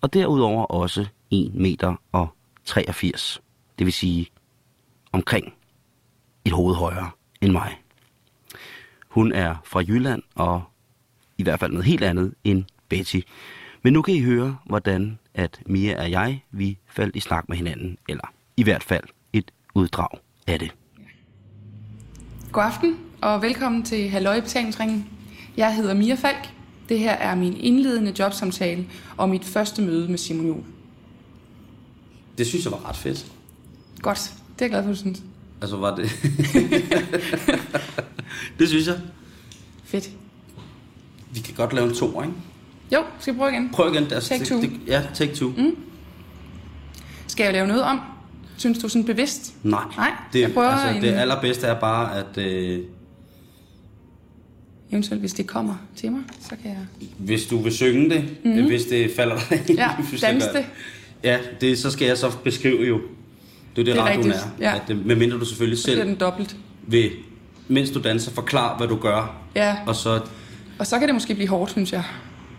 [0.00, 2.28] og derudover også 1 meter og
[2.64, 3.42] 83.
[3.78, 4.26] Det vil sige
[5.12, 5.54] omkring
[6.44, 7.78] et hoved højere end mig.
[9.08, 10.62] Hun er fra Jylland og
[11.38, 13.20] i hvert fald noget helt andet end Betty.
[13.82, 17.56] Men nu kan I høre, hvordan at Mia og jeg, vi faldt i snak med
[17.56, 19.04] hinanden, eller i hvert fald
[19.74, 20.08] uddrag
[20.46, 20.74] af det.
[22.52, 25.06] God aften og velkommen til Halløj Betalingsringen.
[25.56, 26.48] Jeg hedder Mia Falk.
[26.88, 30.62] Det her er min indledende jobsamtale og mit første møde med Simon Juhl.
[32.38, 33.26] Det synes jeg var ret fedt.
[34.02, 35.22] Godt, det er jeg glad for, du synes.
[35.60, 36.04] Altså var det...
[38.58, 39.00] det synes jeg.
[39.84, 40.10] Fedt.
[41.30, 42.34] Vi kan godt lave en to, ikke?
[42.92, 43.70] Jo, skal vi prøve igen?
[43.72, 44.12] Prøv igen.
[44.12, 44.60] Altså, Take two.
[44.60, 45.48] Det, ja, take two.
[45.48, 45.76] Mm.
[47.26, 48.00] Skal jeg lave noget om?
[48.56, 49.54] Synes du sådan bevidst?
[49.62, 49.84] Nej.
[49.96, 52.80] Nej, det, jeg prøver altså, en- det allerbedste er bare, at øh,
[54.90, 57.08] Eventuelt, hvis det kommer til mig, så kan jeg...
[57.18, 58.66] hvis du vil synge det, mm-hmm.
[58.66, 59.90] hvis det falder dig ind, Ja,
[60.22, 60.64] dans det.
[61.24, 62.94] Ja, det, så skal jeg så beskrive jo.
[63.76, 64.70] Det er det, Det er radioen rigtigt, er.
[64.70, 64.74] ja.
[64.84, 66.56] At, øh, medmindre du selvfølgelig Så selv den dobbelt.
[66.86, 67.10] vil,
[67.68, 69.36] mens du danser, forklare, hvad du gør.
[69.54, 70.20] Ja, Og så,
[70.78, 72.02] og så kan det måske blive hårdt, synes jeg.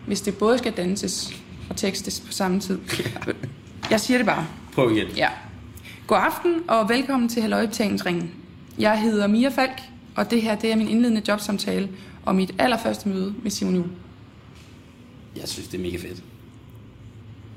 [0.08, 1.34] Hvis det både skal danses
[1.70, 2.80] og tekstes på samme tid.
[3.92, 4.46] Jeg siger det bare.
[4.74, 5.08] prøv igen.
[5.18, 5.28] Ja.
[6.08, 8.32] God aften og velkommen til Halløj Betalingsringen.
[8.80, 9.82] Jeg hedder Mia Falk,
[10.16, 11.90] og det her det er min indledende jobsamtale
[12.26, 13.90] og mit allerførste møde med Simon Juhl.
[15.36, 16.24] Jeg synes, det er mega fedt.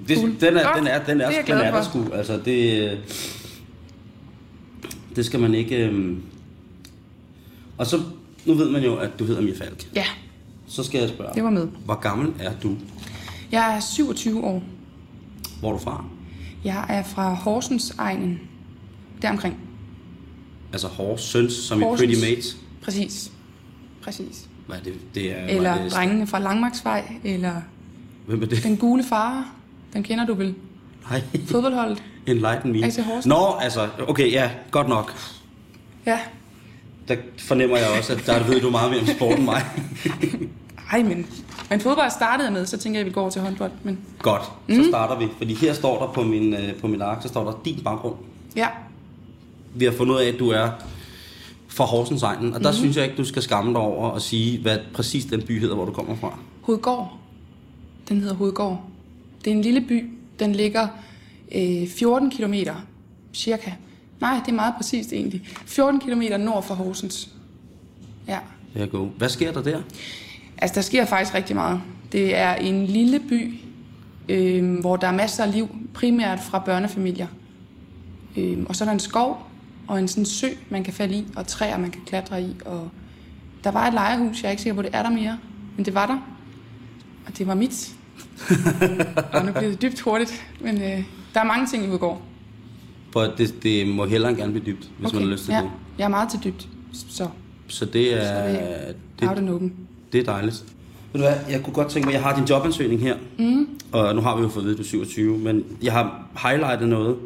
[0.09, 0.35] Det, Cool.
[0.41, 0.77] den, er, Godt.
[0.79, 2.05] den er, den er, Det er den er der sgu.
[2.13, 2.99] Altså, det, øh,
[5.17, 5.77] det skal man ikke...
[5.77, 6.23] øhm.
[7.79, 8.01] Og så,
[8.47, 9.89] nu ved man jo, at du hedder Mia Falk.
[9.95, 10.05] Ja,
[10.67, 11.69] Så skal jeg spørge, det var med.
[11.85, 12.77] hvor gammel er du?
[13.53, 14.63] Jeg er 27 år.
[15.61, 16.05] Hvor er du fra?
[16.65, 18.41] Jeg er fra Horsens egnen.
[19.23, 19.57] Deromkring.
[20.73, 22.09] Altså Horsens, som i Horsens.
[22.09, 22.57] Pretty Mates.
[22.83, 23.33] Præcis.
[24.03, 24.49] Præcis.
[24.73, 24.95] Er det?
[25.15, 27.55] det er, Eller hvad er det, drengene fra Langmarksvej, eller
[28.27, 28.63] Hvem er det?
[28.63, 29.49] den gule far.
[29.93, 30.55] Den kender du vel.
[31.11, 32.03] Nej, Fodboldholdet.
[32.27, 32.85] Enlighten me.
[32.85, 33.27] AC Horsens.
[33.27, 35.15] Nå, altså, okay, ja, godt nok.
[36.07, 36.19] Ja.
[37.09, 39.63] Der fornemmer jeg også, at der ved du meget mere om sport end mig.
[40.93, 41.27] Ej, men,
[41.71, 43.73] men fodbold startede jeg med, så tænker jeg, at vi går over til håndbold.
[43.83, 45.29] Men Godt, så starter vi.
[45.39, 48.15] Fordi her står der på min, øh, på min ark, så står der din baggrund.
[48.57, 48.69] ja,
[49.75, 50.69] Vi har fundet ud af, at du er
[51.69, 52.79] fra Horsens egnen, og der Mhm.
[52.79, 55.75] synes jeg ikke, du skal skamme dig over at sige, hvad præcis den by hedder,
[55.75, 56.39] hvor du kommer fra.
[56.63, 57.13] Hovedgård.
[58.09, 58.83] Den hedder Hovedgård.
[59.45, 60.11] Det er en lille by.
[60.39, 60.89] Den ligger
[61.55, 62.75] øh, 14 kilometer
[63.35, 63.73] cirka
[64.21, 65.49] Nej, det er meget præcist egentlig.
[65.67, 67.29] 14 km nord for Horsens.
[68.29, 68.39] Ja.
[68.75, 69.09] Det er god.
[69.19, 69.81] Hvad sker der der?
[70.59, 71.81] Altså, der sker faktisk rigtig meget.
[72.13, 73.55] Det er en lille by,
[74.29, 77.27] øh, hvor der er masser af liv, primært fra børnefamilier.
[78.37, 79.47] Øh, og så er der en skov
[79.89, 82.57] og en sådan sø, man kan falde i, og træer, man kan klatre i.
[82.65, 82.91] Og
[83.65, 85.39] der var et lejehus, jeg er ikke sikker på, det er der mere,
[85.77, 86.19] men det var der.
[87.27, 87.95] Og det var mit.
[89.33, 92.23] og nu bliver det dybt hurtigt, men øh, der er mange ting i Udgård.
[93.13, 95.15] For det, det må hellere gerne blive dybt, hvis okay.
[95.15, 95.61] man har lyst til ja.
[95.61, 95.71] det.
[95.99, 97.29] Jeg er meget til dybt, så
[97.69, 99.73] Så det er, Så det- out and open.
[100.13, 100.65] Det er dejligt.
[101.13, 103.69] Ved du hvad, jeg kunne godt tænke mig, jeg har din jobansøgning her, mm.
[103.93, 106.23] og nu har vi jo fået at vide, at du er 27, men jeg har
[106.43, 107.17] highlightet noget.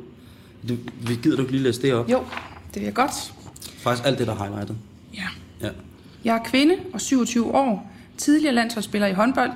[0.68, 2.08] Du, vi- gider du ikke lige læse det op?
[2.10, 2.18] Jo,
[2.66, 3.32] det vil jeg godt.
[3.78, 4.76] Faktisk alt det, der er highlightet.
[5.14, 5.22] Ja.
[5.60, 5.68] Ja.
[6.24, 9.50] Jeg er kvinde og 27 år, tidligere landsholdsspiller i håndbold,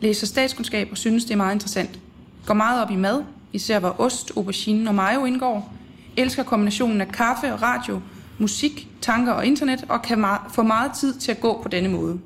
[0.00, 1.98] læser statskundskab og synes, det er meget interessant.
[2.46, 5.72] Går meget op i mad, især hvor ost, aubergine og mayo indgår.
[6.16, 8.00] Elsker kombinationen af kaffe og radio,
[8.38, 12.18] musik, tanker og internet, og kan få meget tid til at gå på denne måde.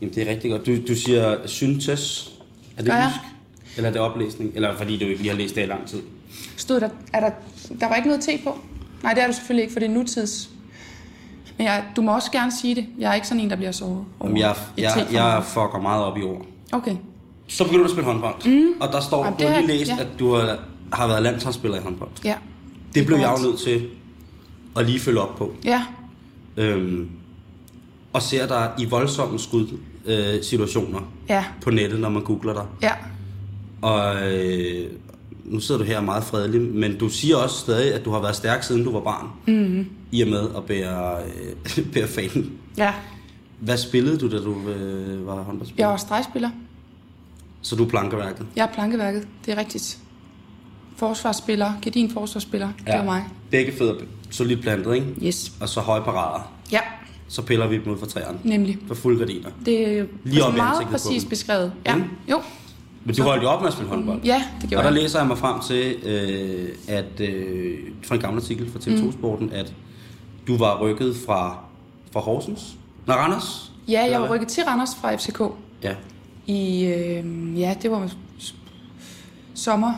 [0.00, 0.66] Jamen, det er rigtig godt.
[0.66, 2.30] Du, du siger syntes.
[2.76, 3.12] Er det jeg?
[3.14, 3.76] jysk?
[3.76, 4.52] Eller er det oplæsning?
[4.54, 6.00] Eller fordi du ikke lige har læst det i lang tid?
[6.56, 7.30] Stod der, er der,
[7.80, 8.58] der var ikke noget te på?
[9.02, 10.50] Nej, det er du selvfølgelig ikke, for det er nutids.
[11.58, 12.86] Men jeg, du må også gerne sige det.
[12.98, 15.44] Jeg er ikke sådan en, der bliver såret over Jamen, jeg, jeg, jeg mig.
[15.44, 16.46] fucker meget op i ord.
[16.72, 16.96] Okay.
[17.48, 18.34] Så begynder du at spille håndbold.
[18.46, 18.68] Mm.
[18.80, 19.96] Og der står, Jamen, du har det lige læst, ja.
[20.00, 20.58] at du har,
[20.92, 22.10] har været landsholdsspiller i håndbold.
[22.24, 22.34] Ja.
[22.94, 23.88] Det blev er jeg jo nødt til
[24.76, 25.52] at lige følge op på.
[25.64, 25.82] Ja.
[26.56, 27.10] Øhm,
[28.14, 31.44] og ser dig i voldsomme skud øh, situationer Ja.
[31.62, 32.64] på nettet, når man googler dig.
[32.82, 32.92] Ja.
[33.82, 34.90] Og øh,
[35.44, 38.36] nu sidder du her meget fredelig, men du siger også stadig, at du har været
[38.36, 39.26] stærk siden du var barn.
[39.46, 39.86] Mm-hmm.
[40.12, 41.16] I og med at bære,
[41.78, 42.52] øh, bære fanen.
[42.76, 42.92] Ja.
[43.60, 45.84] Hvad spillede du, da du øh, var håndboldspiller?
[45.84, 46.50] Jeg var stregspiller.
[47.62, 48.46] Så du er plankeværket?
[48.56, 49.98] Jeg er plankeværket, det er rigtigt.
[50.96, 52.90] Forsvarsspiller, gedin forsvarsspiller, ja.
[52.92, 53.24] det var mig.
[53.50, 53.94] Begge fødder
[54.30, 55.06] solidt plantet, ikke?
[55.22, 55.52] Yes.
[55.60, 56.52] Og så høje parader.
[56.72, 56.80] Ja,
[57.34, 58.38] Så piller vi dem ud fra træerne.
[58.44, 58.78] nemlig.
[58.86, 59.48] For fulde gardiner.
[59.66, 61.72] Det er jo Lige i meget præcis beskrevet.
[61.86, 62.02] Ja, Mm.
[62.30, 62.40] jo.
[63.04, 64.20] Men du holdt jo op med at spille håndbold.
[64.24, 65.02] Ja, det Og gjorde der jeg.
[65.02, 69.52] læser jeg mig frem til, øh, at øh, fra en gammel artikel fra TV2 Sporten,
[69.52, 69.74] at
[70.46, 71.58] du var rykket fra,
[72.12, 72.76] fra Horsens?
[73.06, 73.72] Nej, Randers?
[73.88, 75.40] Ja, jeg var rykket til Randers fra FCK
[75.82, 75.94] Ja.
[76.46, 78.10] i, øh, ja, det var
[79.54, 79.92] sommer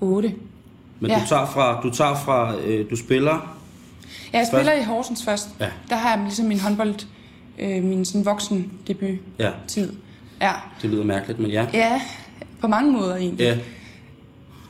[0.00, 0.34] 08.
[1.00, 1.20] Men Ja.
[1.20, 3.55] du tager fra, du tager fra, øh, du spiller,
[4.32, 5.48] Ja, jeg spiller i Horsens først.
[5.60, 5.68] Ja.
[5.88, 6.94] Der har jeg ligesom min håndbold,
[7.58, 9.92] øh, min sådan voksen debut ja, tid.
[10.40, 10.52] Ja.
[10.82, 11.66] det lyder mærkeligt, men ja.
[11.72, 12.00] ja,
[12.60, 13.44] på mange måder egentlig.
[13.44, 13.58] Ja,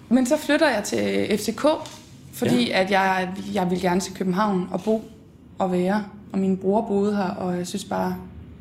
[0.09, 1.67] Men så flytter jeg til FCK,
[2.33, 2.83] fordi ja.
[2.83, 5.11] at jeg, jeg vil gerne til København og bo
[5.59, 6.05] og være.
[6.33, 8.17] Og min bror boede her, og jeg synes bare,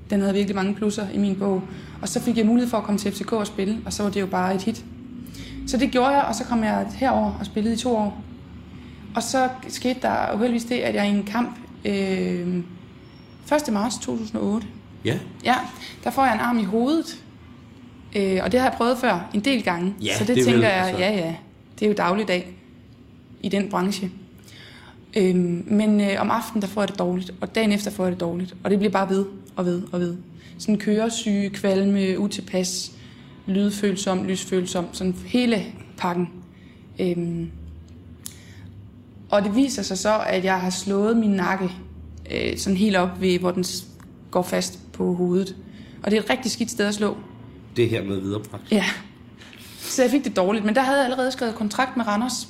[0.09, 1.61] den havde virkelig mange plusser i min bog.
[2.01, 4.09] Og så fik jeg mulighed for at komme til FCK og spille, og så var
[4.09, 4.85] det jo bare et hit.
[5.67, 8.21] Så det gjorde jeg, og så kom jeg herover og spillede i to år.
[9.15, 12.63] Og så skete der uheldigvis det, at jeg i en kamp øh,
[13.67, 13.73] 1.
[13.73, 14.67] marts 2008,
[15.05, 15.19] ja.
[15.43, 15.55] ja,
[16.03, 17.23] der får jeg en arm i hovedet.
[18.15, 19.93] Øh, og det har jeg prøvet før en del gange.
[20.01, 21.03] Ja, så det, det tænker vil, jeg, altså.
[21.03, 21.35] ja ja,
[21.79, 22.55] det er jo dagligdag
[23.41, 24.11] i den branche.
[25.17, 28.11] Øhm, men øh, om aftenen, der får jeg det dårligt, og dagen efter får jeg
[28.11, 28.55] det dårligt.
[28.63, 29.25] Og det bliver bare ved
[29.55, 30.15] og ved og ved.
[30.57, 32.91] Sådan køresyge, kvalme, utilpas,
[33.45, 35.65] lydfølsom, lysfølsom, sådan hele
[35.97, 36.29] pakken.
[36.99, 37.51] Øhm,
[39.29, 41.71] og det viser sig så, at jeg har slået min nakke
[42.31, 43.65] øh, sådan helt op ved, hvor den
[44.31, 45.55] går fast på hovedet.
[46.03, 47.17] Og det er et rigtig skidt sted at slå.
[47.75, 48.71] Det her med viderebragt.
[48.71, 48.85] Ja.
[49.79, 52.47] Så jeg fik det dårligt, men der havde jeg allerede skrevet kontrakt med Randers.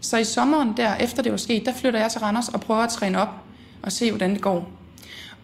[0.00, 2.80] Så i sommeren der, efter det var sket, der flytter jeg til Randers og prøver
[2.80, 3.28] at træne op
[3.82, 4.70] og se, hvordan det går.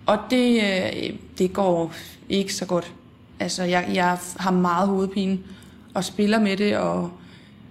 [0.07, 1.93] Og det, øh, det går
[2.29, 2.93] ikke så godt.
[3.41, 5.39] Altså, jeg, jeg har meget hovedpine
[5.95, 7.11] og spiller med det, og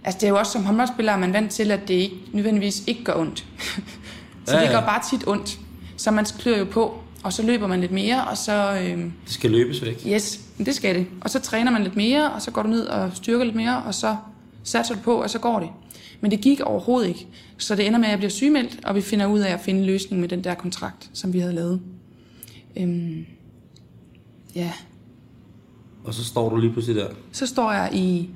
[0.06, 2.84] altså, det er jo også som håndboldspiller, er man vant til, at det ikke, nødvendigvis
[2.88, 3.39] ikke gør ondt.
[4.46, 4.72] så Ja, det ja.
[4.72, 5.60] gør bare tit ondt.
[5.98, 8.80] Så man klør jo på, og så løber man lidt mere, og så...
[8.84, 10.04] Øh, Det skal løbes væk.
[10.08, 11.08] Yes, det skal det.
[11.22, 13.84] Og så træner man lidt mere, og så går du ned og styrker lidt mere,
[13.84, 14.15] og så
[14.63, 15.70] satser du på, og så går det.
[16.22, 17.28] Men det gik overhovedet ikke.
[17.58, 19.80] Så det ender med, at jeg bliver sygemeldt, og vi finder ud af at finde
[19.80, 21.82] en løsning med den der kontrakt, som vi havde lavet.
[22.78, 23.26] Øhm,
[24.56, 24.72] ja,
[26.04, 27.08] Og så står du lige pludselig der.
[27.32, 28.30] så står jeg i,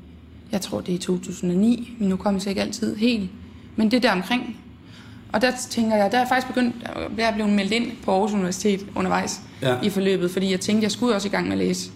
[0.51, 3.29] jeg tror det er 2009, min hukommelse ikke altid helt,
[3.75, 4.57] men det er der omkring.
[5.33, 6.75] Og der tænker jeg, der er faktisk begyndt,
[7.17, 9.75] der er blevet meldt ind på Aarhus Universitet undervejs Ja.
[9.83, 11.91] i forløbet, fordi jeg tænkte, jeg skulle også i gang med at læse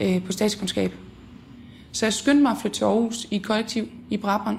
[0.00, 0.94] øh, på statskundskab.
[1.92, 4.58] Så jeg skyndte mig at flytte til Aarhus i et kollektiv i Brabrand.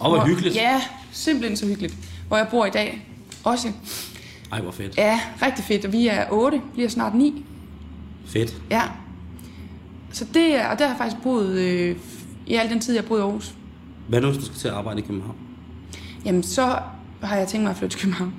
[0.00, 0.54] Åh, hvor hyggeligt.
[0.54, 0.80] Ja,
[1.12, 1.94] simpelthen så hyggeligt.
[2.28, 3.06] Hvor jeg bor i dag
[3.44, 3.72] også.
[4.52, 4.96] Ej, hvor fedt.
[4.96, 5.84] Ja, rigtig fedt.
[5.84, 7.44] Og vi er otte, bliver snart ni.
[8.26, 8.56] Fedt.
[8.70, 8.82] Ja.
[10.12, 11.96] Så det er, og der har jeg faktisk boet øh,
[12.48, 13.54] i al den tid, jeg har boet i Aarhus.
[14.08, 15.36] Hvad nu, hvis du skal til at arbejde i København?
[16.24, 16.78] Jamen, så
[17.22, 18.34] har jeg tænkt mig at flytte til København.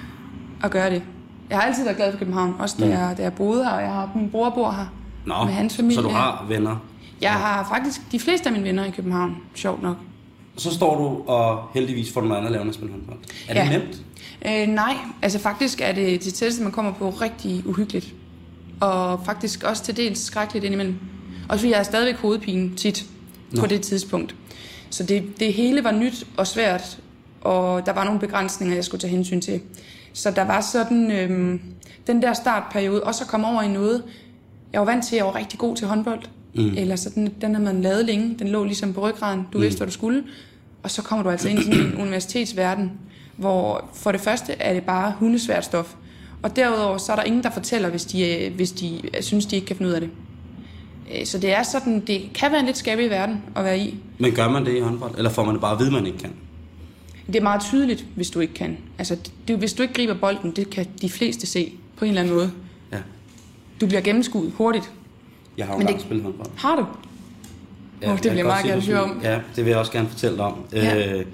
[0.62, 1.02] og gøre det.
[1.50, 2.54] Jeg har altid været glad for København.
[2.58, 2.90] Også da, Mm.
[2.90, 4.86] jeg, da jeg boede her, og jeg har, min bror bor her.
[5.26, 5.94] Nå, med hans familie.
[5.96, 6.76] så du har venner.
[7.20, 9.96] Jeg har faktisk de fleste af mine venner i København, sjovt nok.
[10.56, 13.18] Så står du, og heldigvis får du noget andet at lave, end at spille håndbold.
[13.48, 13.78] Er det Ja.
[13.78, 14.02] nemt?
[14.70, 18.14] Øh, nej, altså faktisk er det det tætteste, man kommer på rigtig uhyggeligt.
[18.80, 20.96] Og faktisk også til dels skrækkeligt indimellem.
[21.48, 23.04] Også fordi jeg er stadigvæk hovedpine tit
[23.52, 23.60] Nå.
[23.60, 24.34] på det tidspunkt.
[24.90, 26.98] Så det, det hele var nyt og svært,
[27.40, 29.60] og der var nogle begrænsninger, jeg skulle tage hensyn til.
[30.12, 31.60] Så der var sådan øhm,
[32.06, 34.02] den der startperiode, også at komme over i noget.
[34.72, 36.20] Jeg var vant til, at jeg var rigtig god til håndbold.
[36.54, 36.74] Mm.
[36.76, 38.36] Eller sådan, den har man lavet længe.
[38.38, 39.46] Den lå ligesom på ryggraden.
[39.52, 39.64] Du mm.
[39.64, 40.24] vidste, hvad du skulle.
[40.82, 42.92] Og så kommer du altså ind i sådan en universitetsverden,
[43.36, 45.94] hvor for det første er det bare hundesvært stof.
[46.42, 49.46] Og derudover så er der ingen, der fortæller, hvis de, øh, hvis de øh, synes,
[49.46, 50.10] de ikke kan finde ud af det.
[51.14, 53.96] Øh, Så det er sådan, det kan være en lidt skabelig verden at være i.
[54.18, 55.14] Men gør man det i håndbold?
[55.16, 56.32] Eller får man det bare at vide, man ikke kan?
[57.26, 58.78] Det er meget tydeligt, hvis du ikke kan.
[58.98, 59.16] Altså,
[59.48, 62.34] det, hvis du ikke griber bolden, det kan de fleste se på en eller anden
[62.34, 62.52] måde.
[62.92, 62.98] Ja.
[63.80, 64.90] Du bliver gennemskuet hurtigt.
[65.58, 66.48] Jeg har jo engang spillet håndbold.
[66.56, 66.86] Har du?
[68.02, 69.20] Ja, Åh, det kan jeg meget gerne høre om.
[69.22, 70.54] Ja, det vil jeg også gerne fortælle dig om.
[70.72, 71.18] Ja.
[71.18, 71.24] Øh,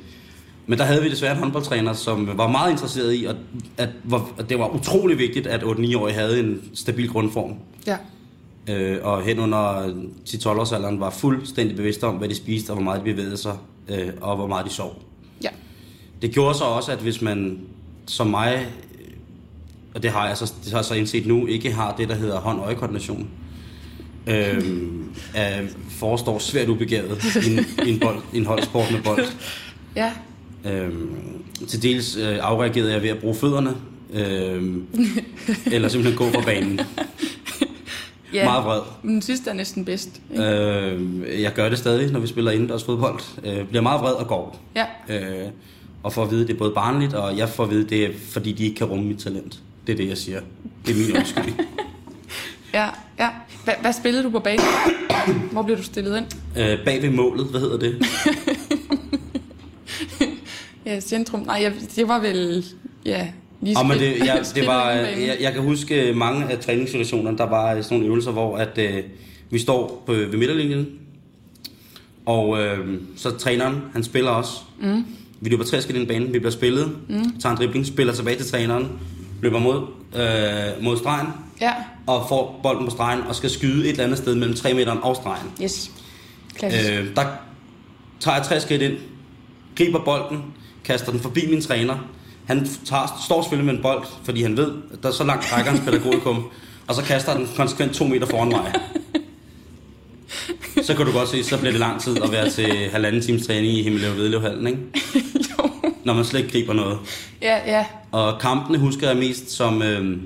[0.67, 3.37] men der havde vi desværre en håndboldtræner, som var meget interesseret i, at,
[3.79, 3.89] at,
[4.39, 7.55] at det var utrolig vigtigt, at 8-9-årige havde en stabil grundform.
[7.87, 7.97] Ja.
[8.69, 9.95] Øh, og hen under
[10.29, 13.37] 10-12 års alderen var fuldstændig bevidst om, hvad de spiste, og hvor meget de bevægede
[13.37, 13.57] sig,
[13.89, 15.03] øh, og hvor meget de sov.
[15.43, 15.49] Ja.
[16.23, 17.61] Det gjorde så også, at hvis man
[18.07, 19.07] som mig, øh,
[19.95, 22.15] og det har jeg så, det har jeg så indset nu, ikke har det, der
[22.15, 23.29] hedder hånd-øje-koordination,
[24.27, 29.25] øhm, er, forestår svært ubegavet i en, i en, bold, i en holdsport med bold.
[29.97, 30.13] Ja.
[30.65, 31.17] Øhm,
[31.69, 33.75] til dels øh, afreagerede jeg ved at bruge fødderne,
[34.13, 34.87] øhm,
[35.73, 36.81] eller simpelthen gå fra banen.
[38.35, 38.45] Ja.
[38.45, 38.81] Meget vred.
[39.03, 40.09] Den sidste er næsten bedst.
[40.33, 40.45] ikke?
[40.45, 43.21] Øh, jeg gør det stadig, når vi spiller indendørs fodbold.
[43.45, 44.61] Øh, bliver meget vred og går.
[44.77, 44.85] Ja.
[45.09, 45.49] Øh,
[46.03, 47.91] og får at vide, at det er både barnligt, og jeg får at vide, at
[47.91, 49.59] det er, fordi de ikke kan rumme mit talent.
[49.87, 50.41] Det er det, jeg siger.
[50.87, 51.61] Det er min undskyldning.
[52.75, 52.89] Ja.
[53.19, 53.29] Ja.
[53.65, 54.65] Hva, hvad spillede du på banen?
[55.53, 56.27] Hvor blev du stillet ind?
[56.59, 57.97] øh, bag ved målet, hvad hedder det?
[60.87, 61.41] Ja, centrum.
[61.41, 62.65] Nej, jeg, det var vel...
[63.05, 63.29] Ja,
[63.67, 65.27] lige Og men det, ja, det var, banen.
[65.27, 69.03] jeg, jeg kan huske mange af træningssituationerne, der var sådan nogle øvelser, hvor at, øh,
[69.51, 70.87] vi står på, ved midterlinjen,
[72.27, 74.63] og øh, så træneren, han spiller os.
[74.81, 75.05] Mm.
[75.41, 77.39] Vi løber tre skridt ind i banen, vi bliver spillet, mm.
[77.41, 78.89] tager en dribling, spiller tilbage til træneren,
[79.43, 79.83] løber mod,
[80.17, 81.27] øh, mod stregen,
[81.61, 81.73] Ja.
[82.07, 84.93] og får bolden på stregen, og skal skyde et eller andet sted mellem 3 meter
[84.93, 85.51] og stregen.
[85.63, 85.91] Yes.
[86.55, 86.93] Klassisk.
[86.93, 86.99] Øh.
[86.99, 87.25] Øh, der
[88.21, 88.95] tager jeg tre skridt ind,
[89.77, 90.43] griber bolden,
[90.85, 91.97] kaster den forbi min træner.
[92.47, 95.53] Han tager, står selvfølgelig med en bold, fordi han ved, at der er så langt
[95.53, 96.45] rækker hans pædagogikum,
[96.87, 98.73] og så kaster den konsekvent to meter foran mig.
[100.83, 103.47] Så kan du godt se, så bliver det lang tid at være til halvanden times
[103.47, 104.81] træning i Himmeløv Vedløvhallen, ikke?
[105.51, 105.71] jo.
[106.05, 106.99] Når man slet ikke griber noget.
[107.43, 107.85] Ja, ja.
[108.13, 110.17] Og kampene husker jeg mest som øh,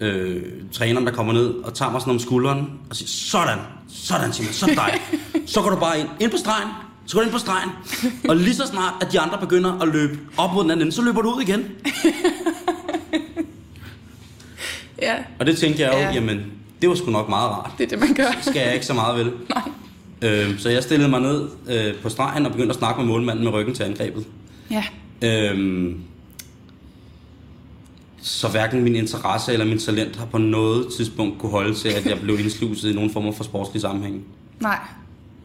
[0.00, 0.42] øh,
[0.72, 4.52] træneren, der kommer ned og tager mig sådan om skulderen og siger, sådan, sådan Simon,
[4.52, 5.00] så dig.
[5.46, 6.68] Så går du bare ind, ind på stregen,
[7.08, 7.70] så går du ind på stregen.
[8.28, 10.92] Og lige så snart, at de andre begynder at løbe op mod den anden ende,
[10.96, 11.64] så løber du ud igen.
[15.02, 16.12] Ja, Og det tænkte jeg jo, Ja.
[16.12, 16.40] jamen,
[16.82, 17.70] det var sgu nok meget rart.
[17.78, 18.38] det er det, man gør.
[18.42, 19.32] Skal jeg ikke så meget vel.
[19.54, 19.62] Nej.
[20.22, 23.44] Øh, så jeg stillede mig ned øh, på stregen og begyndte at snakke med målmanden
[23.44, 24.26] med ryggen til angrebet.
[24.70, 24.84] Ja.
[25.22, 26.00] Øhm,
[28.22, 32.06] så hverken min interesse eller min talent har på noget tidspunkt kunne holde til, at
[32.06, 34.24] jeg blev indsluset i nogen form for sportslig sammenhæng.
[34.60, 34.78] Nej.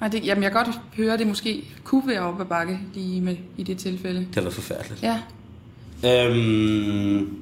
[0.03, 2.79] Nej det, jamen, jeg kan godt høre, at det måske kunne være op ad bakke
[2.93, 4.19] lige med, i det tilfælde.
[4.19, 5.03] Det har været forfærdeligt.
[5.03, 5.19] Ja.
[6.05, 7.37] Øhm,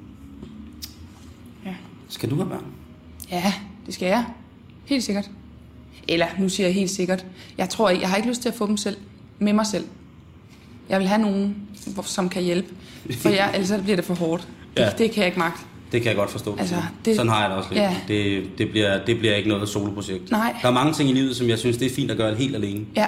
[1.65, 1.73] Ja.
[2.09, 2.65] skal du have børn?
[3.31, 3.53] Ja,
[3.85, 4.25] det skal jeg.
[4.85, 5.29] Helt sikkert.
[6.07, 7.25] Eller, nu siger jeg helt sikkert.
[7.57, 8.97] Jeg tror ikke, jeg har ikke lyst til at få dem selv.
[9.39, 9.85] Med mig selv.
[10.89, 11.55] Jeg vil have nogen,
[12.03, 12.67] som kan hjælpe.
[13.17, 14.47] For jeg, ellers så bliver det for hårdt.
[14.77, 14.89] Det, Ja.
[14.97, 15.61] det kan jeg ikke magte.
[15.91, 16.55] Det kan jeg godt forstå.
[16.59, 16.75] Altså,
[17.05, 17.81] det, Sådan har jeg det også lidt.
[17.81, 17.95] Ja.
[18.07, 20.31] Det, det, bliver, det bliver ikke noget soloprojekt.
[20.31, 20.55] Nej.
[20.61, 22.55] Der er mange ting i livet, som jeg synes, det er fint at gøre helt
[22.55, 22.85] alene.
[22.95, 23.05] Ja.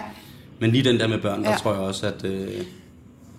[0.60, 1.56] Men lige den der med børn, der Ja.
[1.58, 2.26] tror jeg også, at...
[2.26, 2.48] Øh,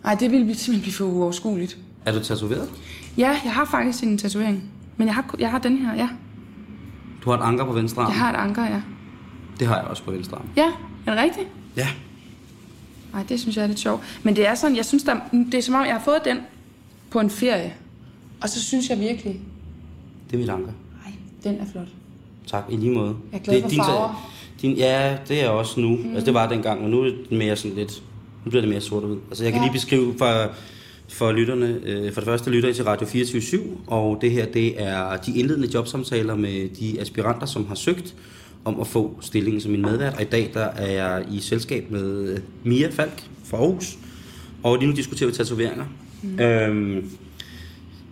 [0.05, 1.77] Nej, det ville simpelthen blive for uoverskueligt.
[2.05, 2.69] er du tatoveret?
[3.19, 4.63] Ja, jeg har faktisk en tatovering.
[4.97, 6.09] Men jeg har, jeg har den her, ja.
[7.25, 8.11] Du har et anker på venstre arm.
[8.13, 8.81] Jeg har et anker, ja.
[9.59, 10.47] Det har jeg også på venstre arm.
[10.57, 10.67] Ja,
[11.07, 11.47] er det rigtigt?
[11.77, 11.89] Ja.
[13.13, 14.03] Nej, det synes jeg er lidt sjovt.
[14.23, 16.39] Men det er sådan, jeg synes, der, det er som om, jeg har fået den
[17.11, 17.73] på en ferie.
[18.43, 19.41] Og så synes jeg virkelig,
[20.31, 20.73] Det er mit anker.
[21.05, 21.13] nej,
[21.45, 21.89] den er flot.
[22.47, 23.15] Tak, i lige måde.
[23.33, 24.31] Jeg er glad det, for din, farver.
[24.63, 25.89] Din, ja, det er jeg også nu.
[25.97, 26.09] Mm.
[26.11, 28.03] Altså, det var dengang, men nu er det mere sådan lidt...
[28.45, 29.19] Nu bliver det mere sort og hvid.
[29.29, 29.67] Altså, jeg kan Ja.
[29.67, 30.51] lige beskrive for,
[31.09, 31.81] for lytterne...
[31.85, 35.39] Øh, for det første lytter I til Radio 24 og det her, det er de
[35.39, 38.15] indledende jobsamtaler med de aspiranter, som har søgt
[38.65, 40.15] om at få stillingen som min medvært.
[40.15, 43.99] Og i dag, der er jeg i selskab med Mia Falk fra Aarhus
[44.63, 45.85] Og lige nu diskuterer vi tatoveringer.
[46.23, 46.39] Mm.
[46.41, 47.11] Øhm,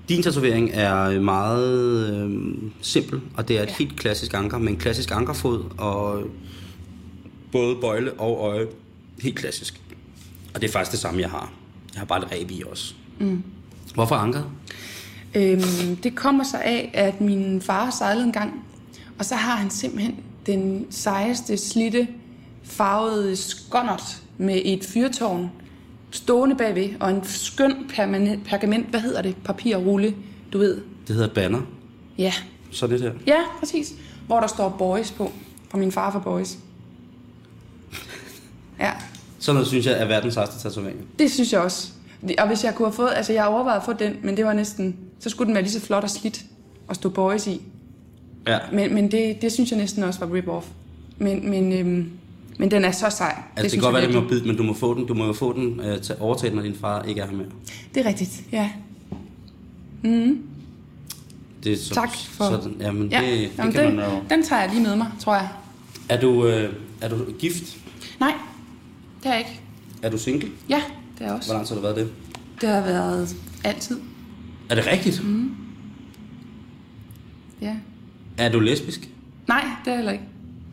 [0.08, 3.74] din tatovering er meget øhm, simpel, og det er et ja.
[3.78, 6.22] helt klassisk anker med en klassisk ankerfod og
[7.52, 8.66] både bøjle og øje.
[9.22, 9.80] Helt klassisk.
[10.54, 11.52] Og det er faktisk det samme, jeg har.
[11.92, 12.94] Jeg har bare et ræb i også.
[13.18, 13.42] Mm.
[13.94, 14.46] Hvorfor ankeret?
[15.34, 18.64] Øhm, det kommer sig af, at min far sejlede en gang,
[19.18, 22.08] og så har han simpelthen den sejeste, slitte,
[22.62, 25.50] farvede skonnert med et fyrtårn
[26.12, 30.14] stående bagved, og en skøn permanent, pergament, hvad hedder det, papirrulle,
[30.52, 30.80] du ved.
[31.08, 31.60] Det hedder banner.
[32.18, 32.32] Ja,
[32.70, 33.12] Sådan det der.
[33.26, 33.92] ja, præcis.
[34.26, 35.32] Hvor der står boys på,
[35.70, 36.56] fra min far for boys.
[38.80, 38.92] Ja,
[39.38, 40.98] Sådan noget synes jeg er verdens sejeste tatovering.
[41.18, 41.88] det synes jeg også.
[42.38, 44.52] Og hvis jeg kunne have fået, altså jeg overvejede at få den, men det var
[44.52, 46.44] næsten, så skulle den være lige så flot og slidt
[46.88, 47.62] og stå boys i.
[48.46, 48.58] Ja.
[48.72, 50.64] Men, men det, det synes jeg næsten også var rip-off.
[51.18, 52.10] Men, men, øhm,
[52.58, 53.42] men den er så sej.
[53.56, 54.38] Altså, det, det kan godt være, det må virkelig.
[54.42, 56.62] bide, men du må få den, du må jo få den øh, til overtage når
[56.62, 57.46] din far ikke er her mere.
[57.94, 58.70] Det er rigtigt, ja.
[61.64, 63.20] Det er så, Tak for- Sådan, jamen, ja.
[63.20, 64.22] det, det Jamen, kan den, man jo.
[64.30, 65.48] den tager jeg lige med mig, tror jeg.
[66.08, 67.76] Er du, øh, er du gift?
[68.20, 68.32] Nej,
[69.22, 69.60] det er jeg ikke.
[70.02, 70.48] Er du single?
[70.68, 70.74] Ja,
[71.18, 71.52] det er jeg Hvor også.
[71.52, 72.12] lang tid har du været det?
[72.60, 74.00] Det har været altid.
[74.70, 75.24] Er det rigtigt?
[75.24, 75.50] Mm.
[77.60, 77.76] Ja.
[78.38, 79.08] Er du lesbisk?
[79.48, 80.24] Nej, det er heller ikke.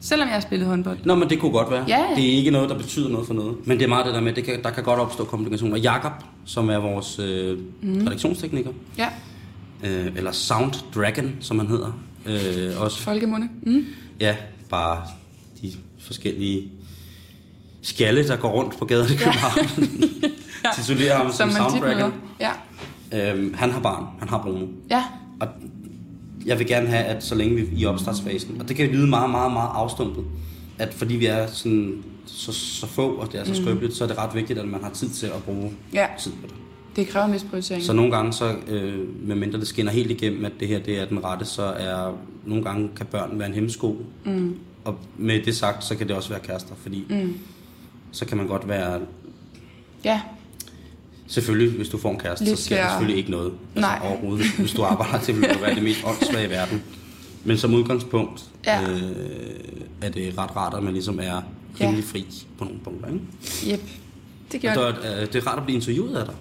[0.01, 0.97] Selvom jeg har spillet håndbold.
[1.03, 1.85] Nå, men det kunne godt være.
[1.87, 2.15] Ja, ja.
[2.15, 3.67] Det er ikke noget, der betyder noget for noget.
[3.67, 5.77] Men det er meget det der med, det kan, der kan godt opstå komplikationer.
[5.77, 6.11] Jakob,
[6.45, 7.97] som er vores øh, mm.
[8.07, 9.07] redaktionstekniker, Ja,
[9.83, 13.47] øh, eller Sound Dragon, som han hedder, øh, også folkemunde.
[13.63, 13.85] Mm.
[14.19, 14.35] Ja,
[14.69, 15.01] bare
[15.61, 16.71] de forskellige
[17.81, 19.57] skalle, der går rundt på gaderne i København.
[20.63, 20.69] ja.
[20.75, 21.97] Titulerer ham som, Som Sounddragon.
[21.97, 22.11] møder.
[22.39, 23.31] Ja.
[23.33, 24.65] Øhm, han har barn, han har Bruno.
[24.89, 25.03] Ja,
[25.39, 25.47] Og
[26.45, 29.07] jeg vil gerne have, at så længe vi er i opstartsfasen, og det kan lyde
[29.07, 30.23] meget, meget, meget afstumpet,
[30.77, 34.07] at fordi vi er sådan, så, så få, og det er så skrøbeligt, så er
[34.07, 36.07] det ret vigtigt, at man har tid til at bruge Ja.
[36.19, 36.55] tid på det.
[36.95, 37.83] det kræver en vis prioritering.
[37.83, 41.05] Så nogle gange, så, øh, medmindre det skinner helt igennem, at det her det er
[41.05, 43.97] den rette, så er nogle gange kan børn være en hemmesko.
[44.25, 44.55] Mm.
[44.85, 47.33] Og med det sagt, så kan det også være kærester, fordi mm.
[48.11, 48.99] så kan man godt være...
[50.05, 50.21] Ja,
[51.31, 53.51] Selvfølgelig, hvis du får en kæreste, Lidt så sker der selvfølgelig ikke noget.
[53.75, 53.99] Altså, Nej.
[54.09, 54.45] Overhovedet.
[54.59, 56.83] Hvis du arbejder til, vil det være det mest åndssvage i verden.
[57.43, 58.81] Men som udgangspunkt Ja.
[58.89, 59.01] øh,
[60.01, 61.23] er det ret rart, at man ligesom er
[61.79, 61.85] Ja.
[61.85, 62.25] rimelig fri
[62.57, 63.07] på nogle punkter.
[63.07, 63.73] Ikke?
[63.73, 63.89] yep.
[64.51, 65.21] Det der, det.
[65.21, 66.35] er- det er rart at blive interviewet af dig.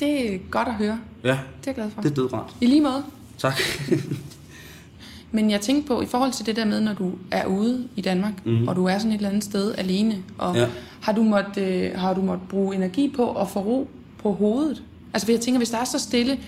[0.00, 0.98] Det er godt at høre.
[1.24, 2.00] Ja, Det er jeg glad for.
[2.02, 2.50] det er dødrart.
[2.60, 3.04] I lige måde.
[3.38, 3.54] Tak.
[5.34, 8.00] Men jeg tænkte på, i forhold til det der med, når du er ude i
[8.00, 8.68] Danmark, mm.
[8.68, 10.60] og du er sådan et eller andet sted alene, og Ja.
[10.60, 10.68] ja.
[11.00, 13.88] har, du måtte, øh, har du måtte bruge energi på at få ro
[14.22, 14.82] på hovedet?
[15.14, 16.38] Altså, for jeg tænker, hvis der er så stille,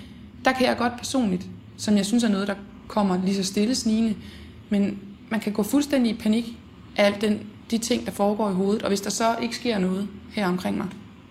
[0.45, 1.47] der kan jeg godt personligt,
[1.77, 2.55] som jeg synes er noget, der
[2.89, 4.14] kommer lige så stille snigende,
[4.68, 4.99] men
[5.29, 6.59] man kan gå fuldstændig i panik
[6.97, 9.79] af alt den, de ting, der foregår i hovedet, og hvis der så ikke sker
[9.79, 10.87] noget her omkring mig,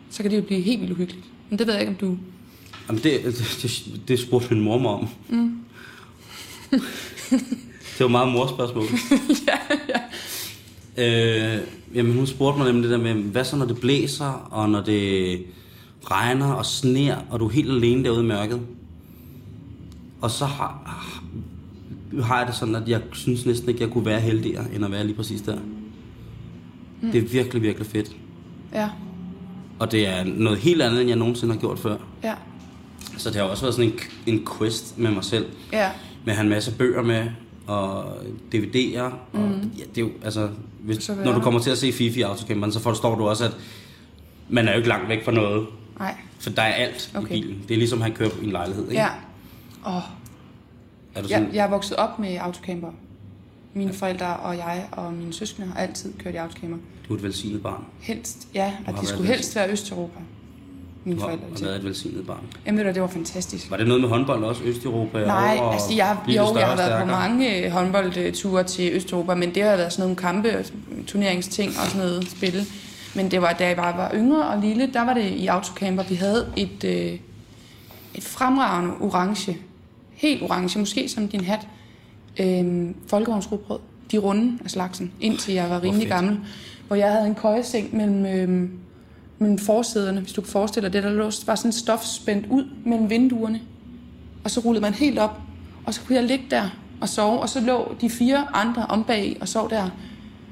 [0.09, 1.25] så kan det jo blive helt vildt uhyggeligt.
[1.49, 2.17] Men det ved jeg ikke, om du...
[2.87, 3.23] Jamen, det,
[3.61, 5.07] det, det spurgte min mor mig om.
[5.29, 5.59] Mm.
[7.97, 8.85] det var meget morspørgsmål.
[9.47, 9.57] ja,
[9.89, 9.99] ja.
[10.97, 11.61] Øh,
[11.95, 14.81] jamen, hun spurgte mig nemlig det der med, hvad så når det blæser, og når
[14.81, 15.45] det
[16.11, 18.61] regner og sner, og du er helt alene derude i mørket?
[20.21, 20.99] Og så har,
[22.23, 24.91] har jeg det sådan, at jeg synes næsten ikke, jeg kunne være heldigere, end at
[24.91, 25.55] være lige præcis der.
[27.01, 27.11] Mm.
[27.11, 28.11] Det er virkelig, virkelig fedt.
[28.73, 28.89] Ja,
[29.79, 31.95] Og det er noget helt andet, end jeg nogensinde har gjort før.
[32.23, 32.33] ja,
[33.17, 33.99] Så det har også været sådan en,
[34.33, 35.45] en quest med mig selv.
[35.73, 35.89] ja,
[36.25, 37.25] Med at have en masse bøger med,
[37.67, 38.05] og
[38.55, 39.01] DVD'er.
[39.33, 40.49] Og, ja, det er jo, altså,
[40.79, 43.55] hvis, når du er kommer til at se Fifi Autocamperen, så forstår du også, at
[44.49, 45.67] man er jo ikke langt væk fra noget.
[45.99, 47.35] Nej, For der er alt okay.
[47.35, 47.61] I bilen.
[47.67, 49.01] Det er ligesom han kører i en lejlighed, ikke?
[49.01, 49.07] ja.
[49.87, 49.93] Åh,
[51.15, 52.91] Er du sådan, Jeg, jeg er vokset op med autocamper.
[53.73, 56.77] Mine forældre og jeg og mine søskende har altid kørt i autocamper.
[57.07, 57.83] Du er et velsignet barn.
[57.99, 60.19] Helst, ja, været de skulle helst være Østeuropa.
[61.05, 61.47] Mine Du har, forældre.
[61.59, 62.39] har været et velsignet barn.
[62.65, 63.71] Jamen ved du, det var fantastisk.
[63.71, 64.63] Var det noget med håndbold også?
[64.63, 65.25] Østeuropa?
[65.25, 67.07] Nej, og, altså jeg, jo, jeg har og været på stærkere?
[67.07, 70.65] mange øh, håndboldture til Østeuropa, men det har været sådan nogle kampe, og
[71.07, 72.65] turneringsting og sådan noget spil.
[73.15, 76.03] Men det var, da jeg bare var yngre og lille, der var det i autocamper.
[76.03, 77.19] Vi havde et, øh,
[78.15, 79.57] et fremragende orange,
[80.11, 81.67] helt orange, måske som din hat,
[82.39, 83.79] øh, folkevognsrugbrød.
[84.11, 86.39] De runde af slagsen, indtil jeg var rimelig gammel.
[86.87, 88.69] Hvor jeg havde en køjeseng mellem, øh,
[89.39, 91.03] mellem forsæderne, hvis du kan forestille dig det.
[91.03, 93.61] Der lå, var sådan stof spændt ud mellem vinduerne.
[94.43, 95.41] Og så rullede man helt op,
[95.85, 96.69] og så kunne jeg ligge der
[97.01, 99.89] og sove, og så lå de fire andre om bag og sov der.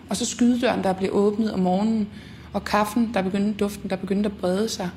[0.10, 2.08] Og så skydedøren, der blev åbnet om morgenen,
[2.54, 4.90] og kaffen, der begyndte, duften, der begyndte at brede sig.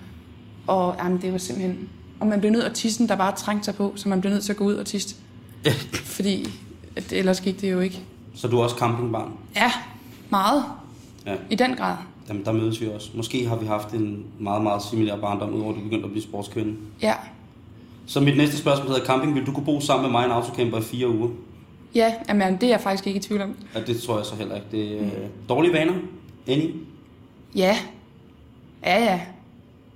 [0.67, 1.89] Og jamen, det var simpelthen...
[2.21, 4.45] Og man blev nødt at tissen, der bare trængte sig på, så man blev nødt
[4.45, 5.17] til at gå ud og tisse.
[6.17, 6.49] Fordi
[6.97, 8.01] at ellers gik det jo ikke.
[8.35, 9.33] Så du er også campingbarn?
[9.57, 9.73] Ja,
[10.31, 10.65] meget.
[11.27, 11.35] Ja.
[11.51, 11.97] I den grad.
[12.29, 13.11] Jamen, der mødes vi også.
[13.15, 16.23] Måske har vi haft en meget, meget similær barndom, udover at du begyndte at blive
[16.23, 16.75] sportskvinde.
[17.03, 17.15] Ja.
[18.07, 19.35] Så mit næste spørgsmål hedder camping.
[19.35, 21.29] Vil du kunne bo sammen med mig i en autocamper i fire uger?
[21.95, 23.57] Ja, jamen, det er jeg faktisk ikke i tvivl om.
[23.75, 24.67] Ja, det tror jeg så heller ikke.
[24.71, 25.93] Det er øh, dårlige vaner.
[26.47, 26.75] Enig?
[27.55, 27.77] Ja.
[28.85, 29.21] Ja, ja.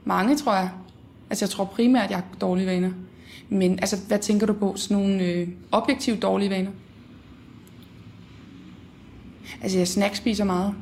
[0.04, 0.70] Mange, tror jeg.
[1.30, 2.90] Altså, jeg tror primært, at jeg har dårlige vaner.
[3.48, 4.74] Men altså, hvad tænker du på?
[4.76, 6.70] Sådan nogle øh, objektivt dårlige vaner?
[9.62, 10.74] Altså, jeg snackspiser meget.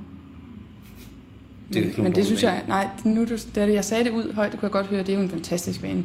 [1.68, 2.54] Det er ikke Men det synes vane.
[2.54, 5.00] jeg, nej, nu du, da jeg sagde det ud højt, det kunne jeg godt høre,
[5.00, 6.04] det er jo en fantastisk vane.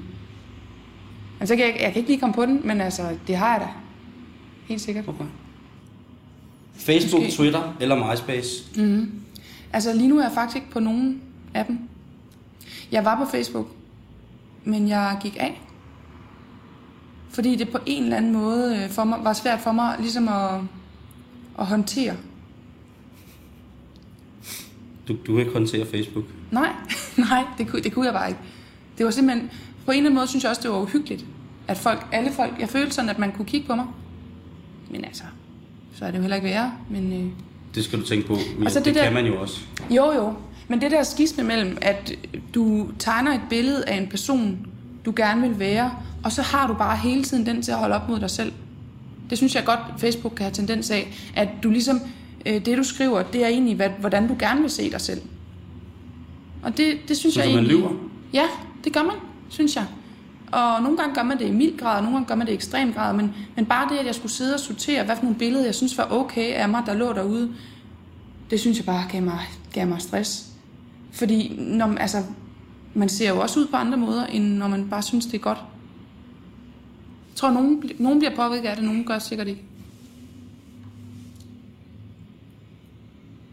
[1.40, 3.52] Altså, så kan jeg, jeg kan ikke lige komme på den, men altså, det har
[3.52, 3.68] jeg da.
[4.68, 5.08] Helt sikkert.
[5.08, 5.26] Okay.
[6.76, 7.38] Facebook, Måske.
[7.38, 8.64] Twitter eller MySpace?
[9.74, 11.22] Altså lige nu er jeg faktisk ikke på nogen
[11.54, 11.80] af dem.
[12.92, 13.68] Jeg var på Facebook,
[14.64, 15.62] men jeg gik af.
[17.30, 20.28] Fordi det på en eller anden måde øh, for mig, var svært for mig ligesom
[20.28, 20.60] at,
[21.60, 22.16] at håndtere.
[25.08, 26.26] Du, du kan ikke håndtere Facebook.
[26.52, 26.70] Nej,
[27.30, 28.42] nej, det kunne, det kunne jeg bare ikke.
[28.98, 29.52] Det var simpelthen,
[29.86, 31.26] på en eller anden måde synes jeg også, det var uhyggeligt.
[31.68, 33.86] At folk, alle folk, jeg følte sådan, at man kunne kigge på mig.
[34.92, 35.24] Men altså,
[35.94, 36.74] så er det jo heller ikke værre.
[36.90, 37.32] Men, øh,
[37.76, 38.38] Det skal du tænke på.
[38.58, 39.60] Men Og så det, det der- kan man jo også.
[39.90, 40.34] Jo, jo.
[40.68, 42.14] Men det der skisme mellem, at
[42.56, 44.58] du tegner et billede af en person,
[45.06, 45.92] du gerne vil være,
[46.24, 48.52] og så har du bare hele tiden den til at holde op mod dig selv.
[49.30, 52.00] Det synes jeg godt, Facebook kan have tendens af, at du ligesom,
[52.46, 55.22] øh, det du skriver, det er egentlig, hvad, hvordan du gerne vil se dig selv.
[56.64, 57.78] Og det, det synes Så jeg man egentlig...
[57.78, 57.90] lyver?
[58.34, 58.44] Ja,
[58.84, 59.16] det gør man,
[59.50, 59.86] synes jeg.
[60.52, 62.52] Og nogle gange gør man det i mild grad, og nogle gange gør man det
[62.54, 65.24] i ekstrem grad, men, men bare det, at jeg skulle sidde og sortere, hvad for
[65.24, 67.54] nogle billeder, jeg synes var okay af mig, der lå derude,
[68.50, 69.40] det synes jeg bare gav mig,
[69.74, 70.48] gav mig stress.
[71.12, 72.24] Fordi når, man- altså,
[72.94, 75.38] man ser jo også ud på andre måder, end når man bare synes, det er
[75.40, 75.58] godt.
[77.30, 79.62] Jeg tror, nogen, nogen bliver påvirket af det, nogen gør sikkert ikke.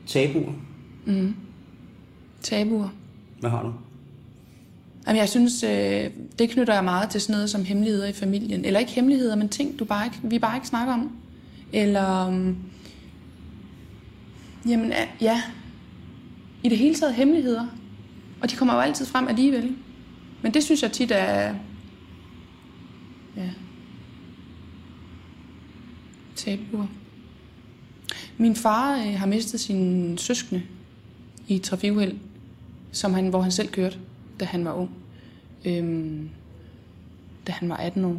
[0.06, 0.52] Tabuer.
[2.42, 2.88] Tabuer.
[3.40, 3.72] Hvad har du?
[5.06, 8.64] Jamen, jeg synes, øh, det knytter jeg meget til sådan noget som hemmeligheder i familien.
[8.64, 11.16] Eller ikke hemmeligheder, men ting, du bare ikke, vi bare ikke snakker om.
[11.72, 12.54] Eller, Øh,
[14.68, 15.42] jamen, ja,
[16.64, 17.66] i det hele taget hemmeligheder.
[18.40, 19.76] Og de kommer jo altid frem alligevel.
[20.42, 21.54] Men det synes jeg tit er,
[23.36, 23.50] ja,
[26.36, 26.86] tabuer.
[28.36, 30.62] Min far øh, har mistet sine søskende
[31.48, 32.18] i et trafikuheld,
[32.92, 33.98] som han, hvor han selv kørte,
[34.40, 34.90] da han var ung.
[35.64, 36.28] Øhm,
[37.46, 38.16] da han var 18 år.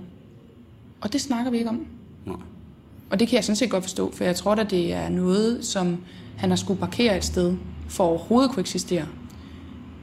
[1.02, 1.86] Og det snakker vi ikke om.
[2.26, 2.36] Nej.
[3.10, 5.66] Og det kan jeg sådan set godt forstå, for jeg tror at det er noget,
[5.66, 5.98] som
[6.38, 7.56] han har skulle parkere et sted,
[7.88, 9.06] for overhovedet kunne eksistere.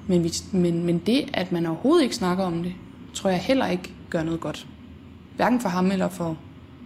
[0.08, 2.72] Men, vi, men, men det, at man overhovedet ikke snakker om det,
[3.14, 4.66] tror jeg heller ikke gør noget godt.
[5.36, 6.38] Hverken for ham eller for,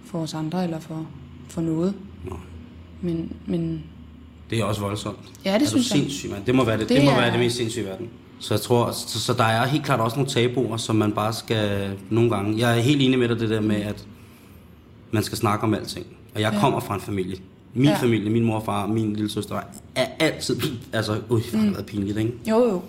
[0.04, 1.06] for os andre, eller for,
[1.48, 1.94] for noget.
[2.28, 2.38] Nej.
[3.02, 3.82] Men, men
[4.50, 5.18] Det er også voldsomt.
[5.44, 5.98] Ja, det er synes jeg.
[5.98, 6.44] sindssyg, mand.
[6.44, 8.08] Det må være det, det, Det det må er- være det mest sindssyge i verden.
[8.40, 11.32] Så jeg tror, så, så der er helt klart også nogle tabuer, som man bare
[11.32, 12.58] skal nogle gange.
[12.58, 14.04] Jeg er helt enig med dig det der med, at
[15.10, 16.06] man skal snakke om alting.
[16.34, 16.60] Og jeg Ja.
[16.60, 17.36] kommer fra en familie.
[17.74, 17.90] Min Ja.
[17.90, 17.96] ja.
[17.96, 19.60] familie, min mor og far, min lille søster,
[19.94, 20.56] er altid,
[20.92, 22.32] altså, ui, det har været pinligt, ikke?
[22.50, 22.82] jo jo,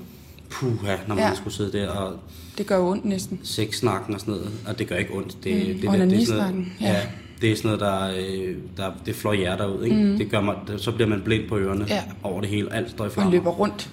[0.49, 1.29] Puha, når man Ja.
[1.29, 1.35] ja.
[1.35, 2.13] skulle sidde der og
[2.57, 3.39] det gør jo ondt næsten.
[3.43, 4.49] sexsnakken og sådan noget.
[4.67, 5.43] Og det gør ikke ondt.
[5.43, 6.87] Det, Mm, det, det, det, er sådan noget, ja.
[6.87, 7.01] ja.
[7.41, 8.09] det er sådan noget, der,
[8.49, 9.83] øh, der det flår hjerter ud.
[9.83, 9.95] Ikke?
[9.95, 10.17] Mm.
[10.17, 12.03] Det gør man, så bliver man blind på ørerne Ja.
[12.23, 12.73] over det hele.
[12.73, 13.31] Alt står i Man flammer.
[13.31, 13.89] løber rundt.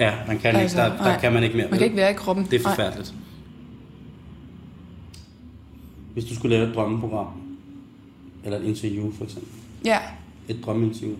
[0.00, 0.90] Ja, man kan Altså, ikke.
[0.90, 1.20] Der, der nej.
[1.20, 1.68] kan man ikke mere.
[1.70, 2.44] Man kan ikke være i kroppen.
[2.44, 2.72] Det er Nej.
[2.72, 3.14] forfærdeligt.
[6.12, 7.26] Hvis du skulle lave et drømmeprogram,
[8.44, 9.48] eller et interview for eksempel.
[9.84, 9.98] Ja,
[10.48, 11.16] Et drømmeinterview.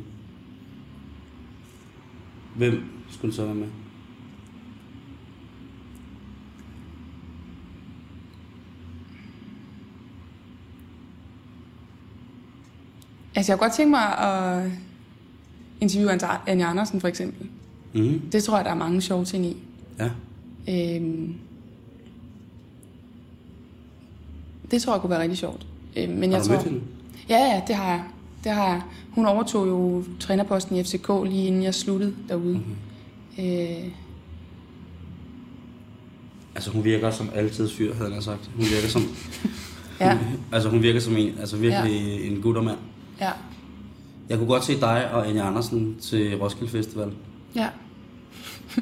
[2.56, 3.68] Hvem skulle så være med?
[13.34, 14.70] altså jeg kunne godt tænke mig at
[15.80, 16.12] interviewe
[16.46, 17.48] Anja Andersen for eksempel.
[17.92, 18.20] Mm.
[18.32, 19.56] Det tror jeg, der er mange sjove ting i.
[19.98, 20.10] Ja.
[20.68, 21.34] Øhm,
[24.70, 25.66] det tror jeg kunne være rigtig sjovt.
[25.96, 26.80] Øhm, men Har jeg du tror, mødt hende?
[27.28, 28.02] Ja, ja, det har jeg.
[28.44, 28.82] Det har jeg.
[29.10, 32.54] Hun overtog jo trænerposten i FCK lige inden jeg sluttede derude.
[32.54, 32.64] Mhm.
[33.36, 33.84] Mm-hmm.
[33.84, 33.90] Øh,
[36.54, 38.50] Altså hun virker som altid fyr, havde jeg sagt.
[38.56, 39.02] Hun virker som,
[40.00, 40.18] ja,
[40.52, 42.26] altså hun virker som en, altså virkelig ja.
[42.26, 42.78] en guttermand.
[43.20, 43.30] ja,
[44.28, 47.12] Jeg kunne godt se dig og Anja Andersen til Roskilde Festival.
[47.54, 47.68] Ja.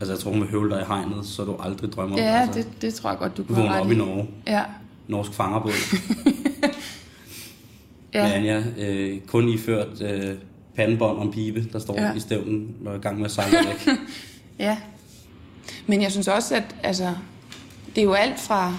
[0.00, 2.40] Altså jeg tror hun vil høvle dig i hegnet, så du aldrig drømmer om Ja,
[2.40, 4.28] altså, det, det tror jeg godt, du kunne have vågner op i Norge.
[4.46, 4.62] Ja,
[5.08, 5.72] Norsk fangerbåd.
[8.14, 8.22] ja.
[8.22, 10.34] Med Anja, øh, kun iført øh,
[10.76, 12.14] pandebånd om pibe, der står Ja.
[12.14, 13.88] i stævnen, er i gang med at sejle væk.
[14.58, 14.78] Ja.
[15.86, 17.14] Men jeg synes også, at altså,
[17.94, 18.72] det er jo alt fra,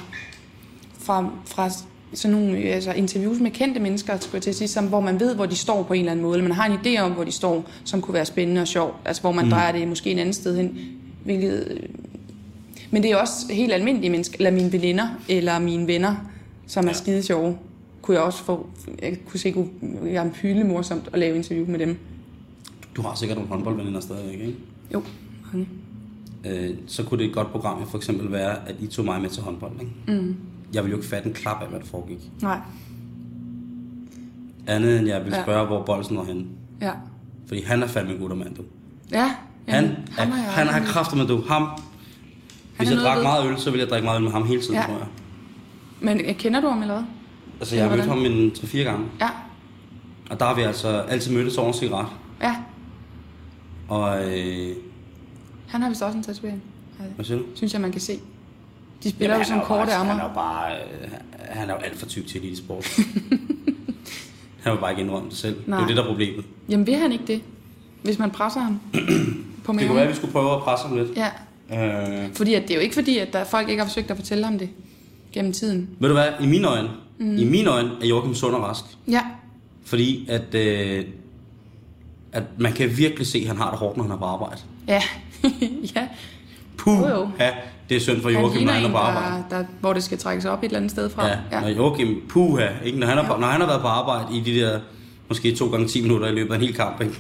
[1.00, 1.70] fra, fra
[2.14, 5.00] sådan nogle øh, altså interviews med kendte mennesker, skulle jeg til at sige, som, hvor
[5.00, 7.00] man ved, hvor de står på en eller anden måde, eller man har en idé
[7.02, 9.52] om, hvor de står, som kunne være spændende og sjov, altså hvor man mm.
[9.52, 10.78] drejer det måske en anden sted hen,
[11.24, 11.68] hvilket...
[11.72, 11.80] øh,
[12.92, 16.16] Men det er også helt almindelige mennesker, eller mine veninder, eller mine venner,
[16.68, 16.94] som er Ja.
[16.94, 17.58] skide sjove,
[18.02, 18.68] kunne jeg også få,
[19.02, 19.68] jeg kunne se, kunne,
[20.06, 21.98] jeg er pyle morsomt at lave interview med dem.
[22.96, 24.56] Du har sikkert nogle håndboldveninder stadigvæk, ikke?
[24.94, 25.02] Jo,
[25.54, 25.68] mange.
[26.46, 29.30] Øh, så kunne det et godt program for eksempel være, at I tog mig med
[29.30, 30.22] til håndbold, ikke?
[30.22, 30.36] Mm.
[30.74, 32.20] Jeg ville jo ikke fatte en klap af, hvad der foregik.
[32.42, 32.60] Nej,
[34.68, 35.44] Andet end jeg ville Ja.
[35.44, 36.46] spørge, hvor bolden var henne.
[36.82, 36.92] ja.
[37.48, 38.62] Fordi han er fandme en guttermand, du.
[39.12, 39.36] Ja,
[39.68, 41.44] Han, jamen, han, har jeg han har kræfter med du.
[41.48, 41.68] Ham.
[42.78, 43.24] Hvis er jeg drak ved.
[43.24, 44.82] meget øl, så ville jeg drikke meget øl med ham hele tiden, Ja.
[44.86, 45.08] tror jeg.
[46.02, 47.04] Men øh, kender du ham eller hvad?
[47.60, 49.06] Altså, jeg har mødt ham en 3-4 gange.
[49.20, 49.30] Ja,
[50.30, 52.08] Og der har vi altså altid mødtes over en cigaret.
[52.42, 52.56] ja.
[53.90, 54.76] Og, øh,
[55.68, 56.62] Han har vist også en tatovering.
[57.16, 57.44] hvad siger du?
[57.56, 58.14] Synes jeg, man kan se.
[59.04, 61.74] De spiller jo han sådan er korte bare, Han er jo bare, øh, han er
[61.74, 62.86] jo alt for tyk til elite sport.
[64.64, 65.56] han vil bare ikke indrømme det selv.
[65.68, 65.78] Nej.
[65.78, 66.46] Det er jo det, der er problemet.
[66.70, 67.42] Jamen vil han ikke det?
[68.04, 68.80] Hvis man presser ham
[69.64, 71.18] på Det kunne være, at vi skulle prøve at presse ham lidt.
[71.18, 71.30] Ja,
[71.74, 74.18] Øh, fordi at det er jo ikke fordi, at der folk ikke har forsøgt at
[74.18, 74.70] fortælle ham det
[75.34, 75.90] gennem tiden.
[76.00, 76.28] ved du hvad?
[76.42, 76.90] I mine øjne,
[77.20, 77.38] mm.
[77.38, 78.84] i mine øjne er Joachim sund og rask.
[79.08, 79.22] Ja,
[79.86, 81.06] Fordi at, øh,
[82.32, 84.62] at man kan virkelig se, at han har det hårdt, når han er på arbejde.
[84.88, 85.02] ja,
[85.96, 86.08] ja.
[86.88, 87.30] Puh, Jo, jo.
[87.40, 87.50] ja,
[87.90, 89.44] det er synd for Joachim, når han er på arbejde.
[89.50, 91.28] der, der, hvor det skal trækkes op et eller andet sted fra.
[91.28, 91.62] Ja, ja.
[91.62, 93.00] Når Joachim, puha, ikke?
[93.00, 93.40] Når, han er, på, Ja.
[93.40, 94.80] når han har været på arbejde i de der,
[95.28, 97.14] måske to gange 10 minutter i løbet af en hel kamp, ikke?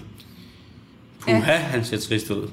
[1.21, 1.57] Puha, ja.
[1.57, 2.49] han ser trist ud.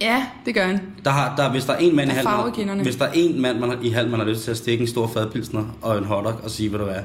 [0.00, 0.80] ja, det gør han.
[1.04, 2.82] Der har, der, hvis der er en mand i Der er halv, i kinderne.
[2.82, 4.82] hvis der er en mand man har, i halv, man har lyst til at stikke
[4.82, 7.00] en stor fadpilsner og en hotdog og sige, hvad du er.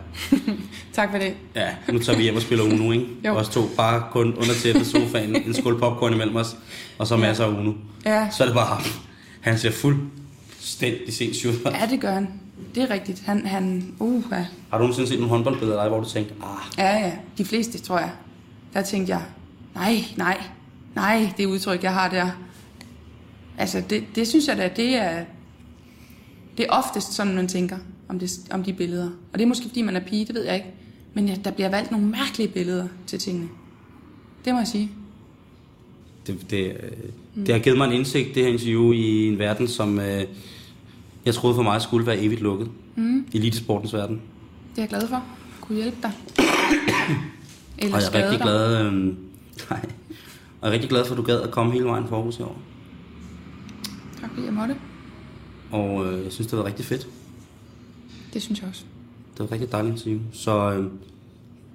[0.94, 1.34] Tak for det.
[1.56, 3.06] Ja, nu tager vi hjem og spiller Uno, ikke?
[3.26, 3.34] Jo.
[3.36, 6.56] Os to, bare kun under tæppet sofaen, en skål popcorn imellem os,
[6.98, 7.72] og så masser af Uno.
[8.06, 8.28] Ja.
[8.38, 8.82] Så er det bare ham.
[9.46, 11.72] Han ser fuldstændig sindssyg ud.
[11.72, 12.28] Ja, det gør han.
[12.76, 13.24] Det er rigtigt.
[13.26, 14.46] Han, han, uh, ja.
[14.70, 17.12] Har du nogensinde set nogle håndboldbilleder af dig, hvor du tænkte, ah, Ja, ja.
[17.38, 18.12] De fleste, tror jeg.
[18.74, 19.22] Der tænkte jeg,
[19.76, 20.44] nej, nej,
[20.96, 22.30] nej, det udtryk, jeg har der.
[23.58, 25.26] Altså, det, det synes jeg da, det er,
[26.58, 27.78] det er oftest sådan, man tænker
[28.10, 29.10] om, det, om de billeder.
[29.34, 30.74] Og det er måske, fordi man er pige, det ved jeg ikke.
[31.14, 33.48] Men ja, der bliver valgt nogle mærkelige billeder til tingene.
[34.46, 34.92] Det må jeg sige.
[36.28, 39.68] Det, det, øh, det har givet mig en indsigt, det her interview, i en verden,
[39.68, 40.24] som øh,
[41.26, 42.70] jeg troede for mig skulle være evigt lukket.
[42.96, 43.26] Mm.
[43.34, 44.16] Elitesportens verden.
[44.16, 45.16] Det er jeg glad for.
[45.16, 46.12] At kunne hjælpe dig.
[47.78, 48.46] Eller Og jeg er rigtig dig.
[48.46, 48.94] glad, øh,
[49.70, 49.86] nej,
[50.62, 52.40] og jeg er rigtig glad for, at du gad at komme hele vejen fra Aarhus
[52.40, 52.58] i år.
[54.22, 54.76] Tak fordi jeg måtte.
[55.72, 57.08] Og øh, jeg synes, det var rigtig fedt.
[58.34, 58.84] Det synes jeg også.
[59.34, 60.20] Det var rigtig dejligt interview.
[60.34, 60.86] Så øh,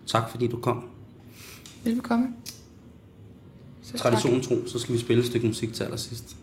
[0.07, 0.85] tak fordi du kom.
[1.85, 2.27] Velbekomme.
[3.91, 4.03] Så.
[4.03, 6.37] Traditionen tro, så skal vi spille et stykke musik til allersidst.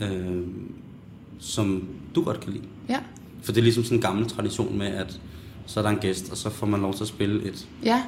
[0.00, 0.06] Ja.
[0.06, 0.46] Øh,
[1.38, 2.64] som du godt kan lide.
[2.88, 2.98] Ja.
[3.42, 5.20] For det er ligesom sådan en gammel tradition med, at
[5.66, 8.02] så er der en gæst, og så får man lov til at spille et Ja.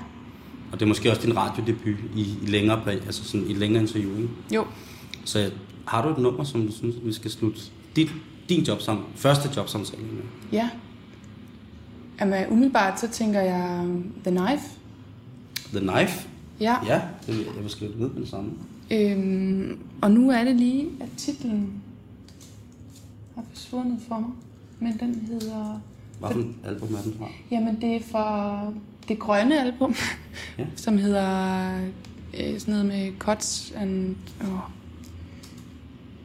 [0.72, 4.16] Og det er måske også din radiodebut i, i længere, altså sådan i længere interview,
[4.16, 4.28] ikke?
[4.54, 4.66] Jo.
[5.24, 5.50] Så
[5.86, 7.60] har du et nummer, som du synes, vi skal slutte
[7.96, 8.10] dit,
[8.48, 10.22] din jobsam, første jobsamtale med?
[10.52, 10.70] Ja.
[12.20, 14.64] Jamen, umiddelbart så tænker jeg um, The Knife.
[15.72, 16.28] The Knife?
[16.60, 16.76] Ja.
[16.86, 18.52] Ja, det jeg vil skrive det ned med det samme.
[18.90, 21.72] Øhm, og nu er det lige, at titlen
[23.34, 24.30] har forsvundet for mig.
[24.78, 25.80] Men den hedder...
[26.20, 27.28] Hvad for et album er den fra?
[27.50, 28.60] Jamen, det er fra
[29.08, 29.94] det grønne album,
[30.58, 30.66] Ja.
[30.76, 31.70] som hedder
[32.40, 34.16] øh, sådan noget med Cuts and...
[34.42, 34.58] Åh.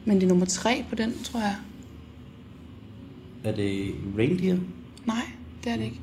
[0.04, 1.56] Men det er nummer tre på den, tror jeg.
[3.44, 4.58] Er det Reindeer?
[5.06, 5.22] Nej,
[5.64, 6.00] det er det ikke.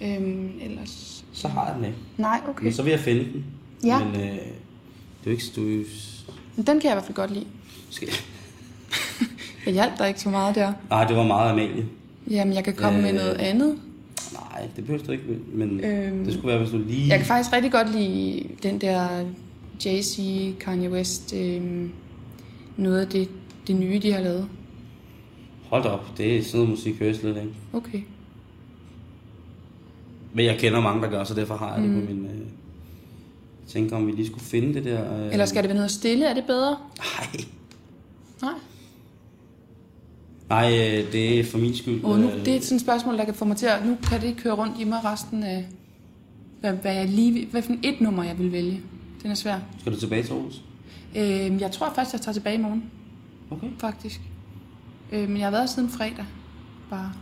[0.00, 1.24] Øhm, ellers...
[1.32, 1.98] Så har jeg den ikke.
[2.16, 2.64] Nej, okay.
[2.64, 3.44] Men så vil jeg finde den.
[3.84, 4.04] Ja.
[4.04, 5.44] Men øh, det er jo ikke...
[5.56, 5.60] Du,
[6.56, 7.46] Men den kan jeg i hvert fald godt lide.
[7.90, 8.08] skal...
[9.66, 10.72] Jeg hjalp dig ikke så meget der.
[10.90, 11.86] Nej, det var meget Amalie.
[12.30, 13.04] Jamen, jeg kan komme øh...
[13.04, 13.78] med noget andet.
[14.32, 17.08] Nej, det behøver du ikke, men Øhm, det skulle være, hvis du lige...
[17.08, 19.24] Jeg kan faktisk rigtig godt lide den der
[19.84, 20.22] Jay-Z,
[20.60, 21.92] Kanye West, øhm,
[22.76, 23.28] noget af det,
[23.66, 24.48] det nye, de har lavet.
[25.68, 27.52] Hold da op, det er sådan noget musik, hører slet ikke.
[27.72, 28.00] Okay.
[30.34, 31.94] Men jeg kender mange, der gør, så derfor har jeg mm.
[31.94, 32.24] det på min...
[32.24, 32.46] Øh...
[33.68, 35.24] Tænker, om vi lige skulle finde det der...
[35.26, 35.32] Øh...
[35.32, 36.26] Eller skal det være noget stille?
[36.26, 36.76] Er det bedre?
[36.98, 37.44] Nej.
[38.42, 38.52] Nej.
[40.48, 42.04] Nej, øh, det er for min skyld.
[42.04, 43.86] Og nu, øh, det er sådan et spørgsmål, der kan få mig til at...
[43.86, 45.66] Nu kan det ikke køre rundt i mig resten af...
[46.60, 48.80] Hvad, hvad, jeg lige, hvad for et nummer, jeg vil vælge.
[49.22, 49.58] Den er svær.
[49.80, 50.62] Skal du tilbage til Aarhus?
[51.16, 52.84] Øhm, jeg tror faktisk, jeg tager tilbage i morgen,
[53.50, 53.66] Okay.
[53.78, 54.20] faktisk.
[55.12, 56.24] Øh, men jeg har været siden fredag.
[56.90, 57.12] Bare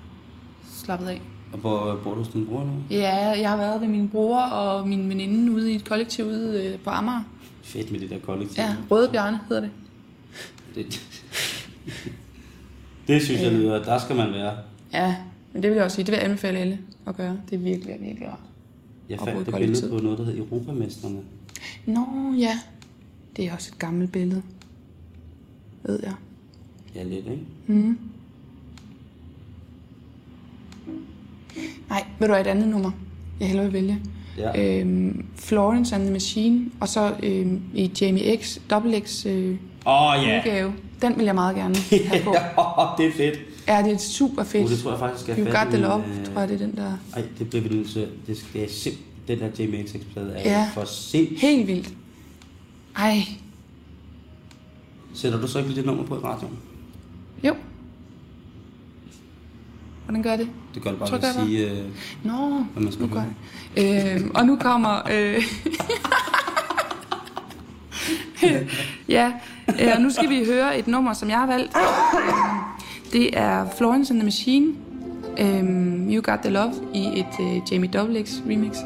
[0.73, 1.21] slappet af.
[1.53, 2.73] Og hvor bor du hos din bror nu?
[2.91, 6.65] Ja, jeg har været ved min bror og min veninde ude i et kollektiv ude
[6.65, 7.23] øh, på Amager.
[7.63, 8.63] Fedt med det der kollektiv.
[8.63, 9.71] Ja, Røde Bjarne hedder det.
[10.75, 11.01] Det,
[13.09, 14.57] det synes jeg lyder, der skal man være.
[14.93, 15.17] Ja,
[15.53, 17.37] Men det vil jeg også sige, det vil jeg anbefale alle at gøre.
[17.51, 18.39] Det er virkelig, virkelig rart.
[19.09, 21.21] Jeg fandt et billede på noget, der hed Europamesterne.
[21.87, 22.07] Nå,
[22.39, 22.59] ja.
[23.37, 24.43] Det er også et gammelt billede.
[25.83, 26.15] Ved jeg.
[26.95, 27.97] Ja, lidt, ikke?
[31.91, 32.91] Nej, vil du have et andet nummer?
[33.41, 34.01] Jeg hellere vil vælge.
[34.39, 34.79] Ja.
[34.81, 40.19] Øhm, Florence and the Machine, og så øhm, i Jamie X, Double X øh, oh,
[40.21, 40.73] udgave.
[41.03, 41.75] Den vil jeg meget gerne
[42.13, 42.35] have på.
[42.99, 43.39] det er fedt.
[43.69, 44.65] Ja, det er super fedt.
[44.65, 46.55] Uh, det tror jeg faktisk, jeg skal have fat i Love, øh, tror jeg, det
[46.63, 46.93] er den der.
[47.17, 48.09] Ej, det bliver vi nødt til.
[48.27, 49.05] Det, skal- det er simpelthen...
[49.29, 50.69] Den der Jamie XX-plade er Ja.
[50.75, 51.41] for sindssygt.
[51.41, 51.95] Helt vildt.
[52.97, 53.19] Ej,
[55.15, 56.59] Sætter du så ikke det nummer på i radioen?
[57.45, 57.55] jo.
[60.09, 60.49] Hvordan gør det?
[60.75, 61.71] Det gør det bare ved at sige...
[61.71, 61.79] Øh,
[62.25, 63.23] Nå, Hvad man skal nu gør
[63.77, 64.17] jeg.
[64.17, 65.01] Øh, og nu kommer...
[65.13, 65.43] Øh,
[69.09, 69.33] ja,
[69.81, 71.73] øh, og nu skal vi høre et nummer, som jeg har valgt.
[71.77, 74.67] Øh, Det er Florence and the Machine.
[75.41, 78.77] Um, you Got the Love i et uh, Jamie Double X remix.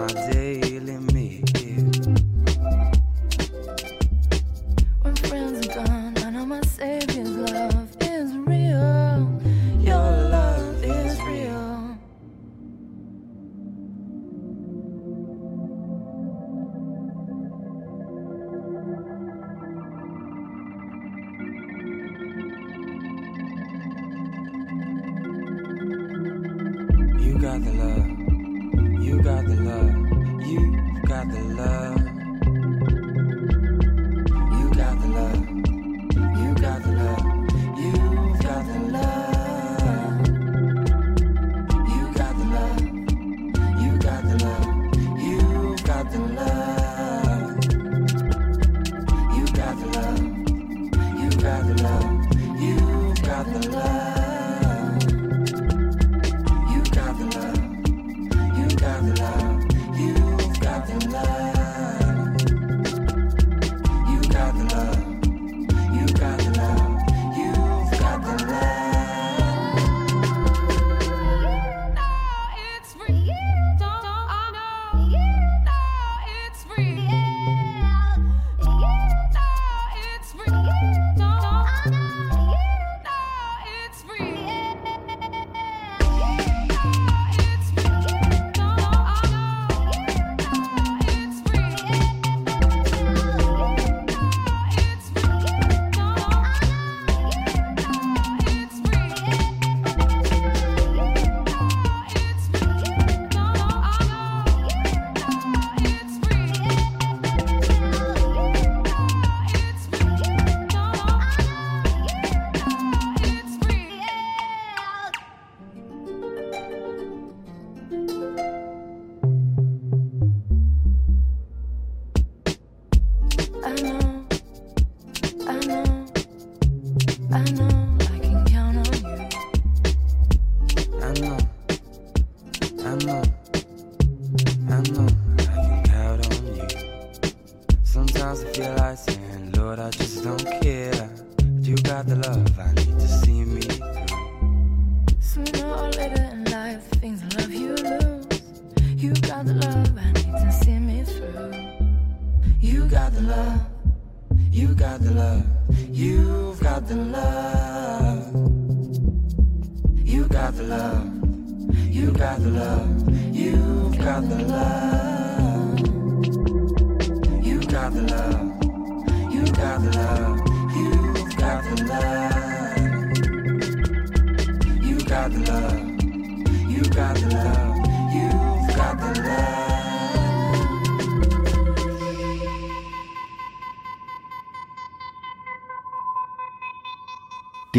[0.00, 0.39] my day.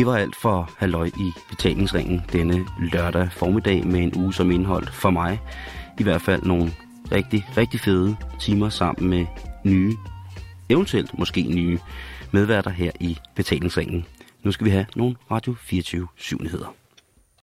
[0.02, 4.88] Det var alt for Halløj i betalingsringen denne lørdag formiddag med en uge som indhold
[4.88, 5.40] for mig.
[6.00, 6.72] I hvert fald nogle
[7.12, 9.26] rigtig, rigtig fede timer sammen med
[9.64, 9.96] nye,
[10.70, 11.80] eventuelt måske nye
[12.32, 14.06] medværter her i betalingsringen.
[14.44, 16.81] Nu skal vi have nogle Radio 24 7 nyheder.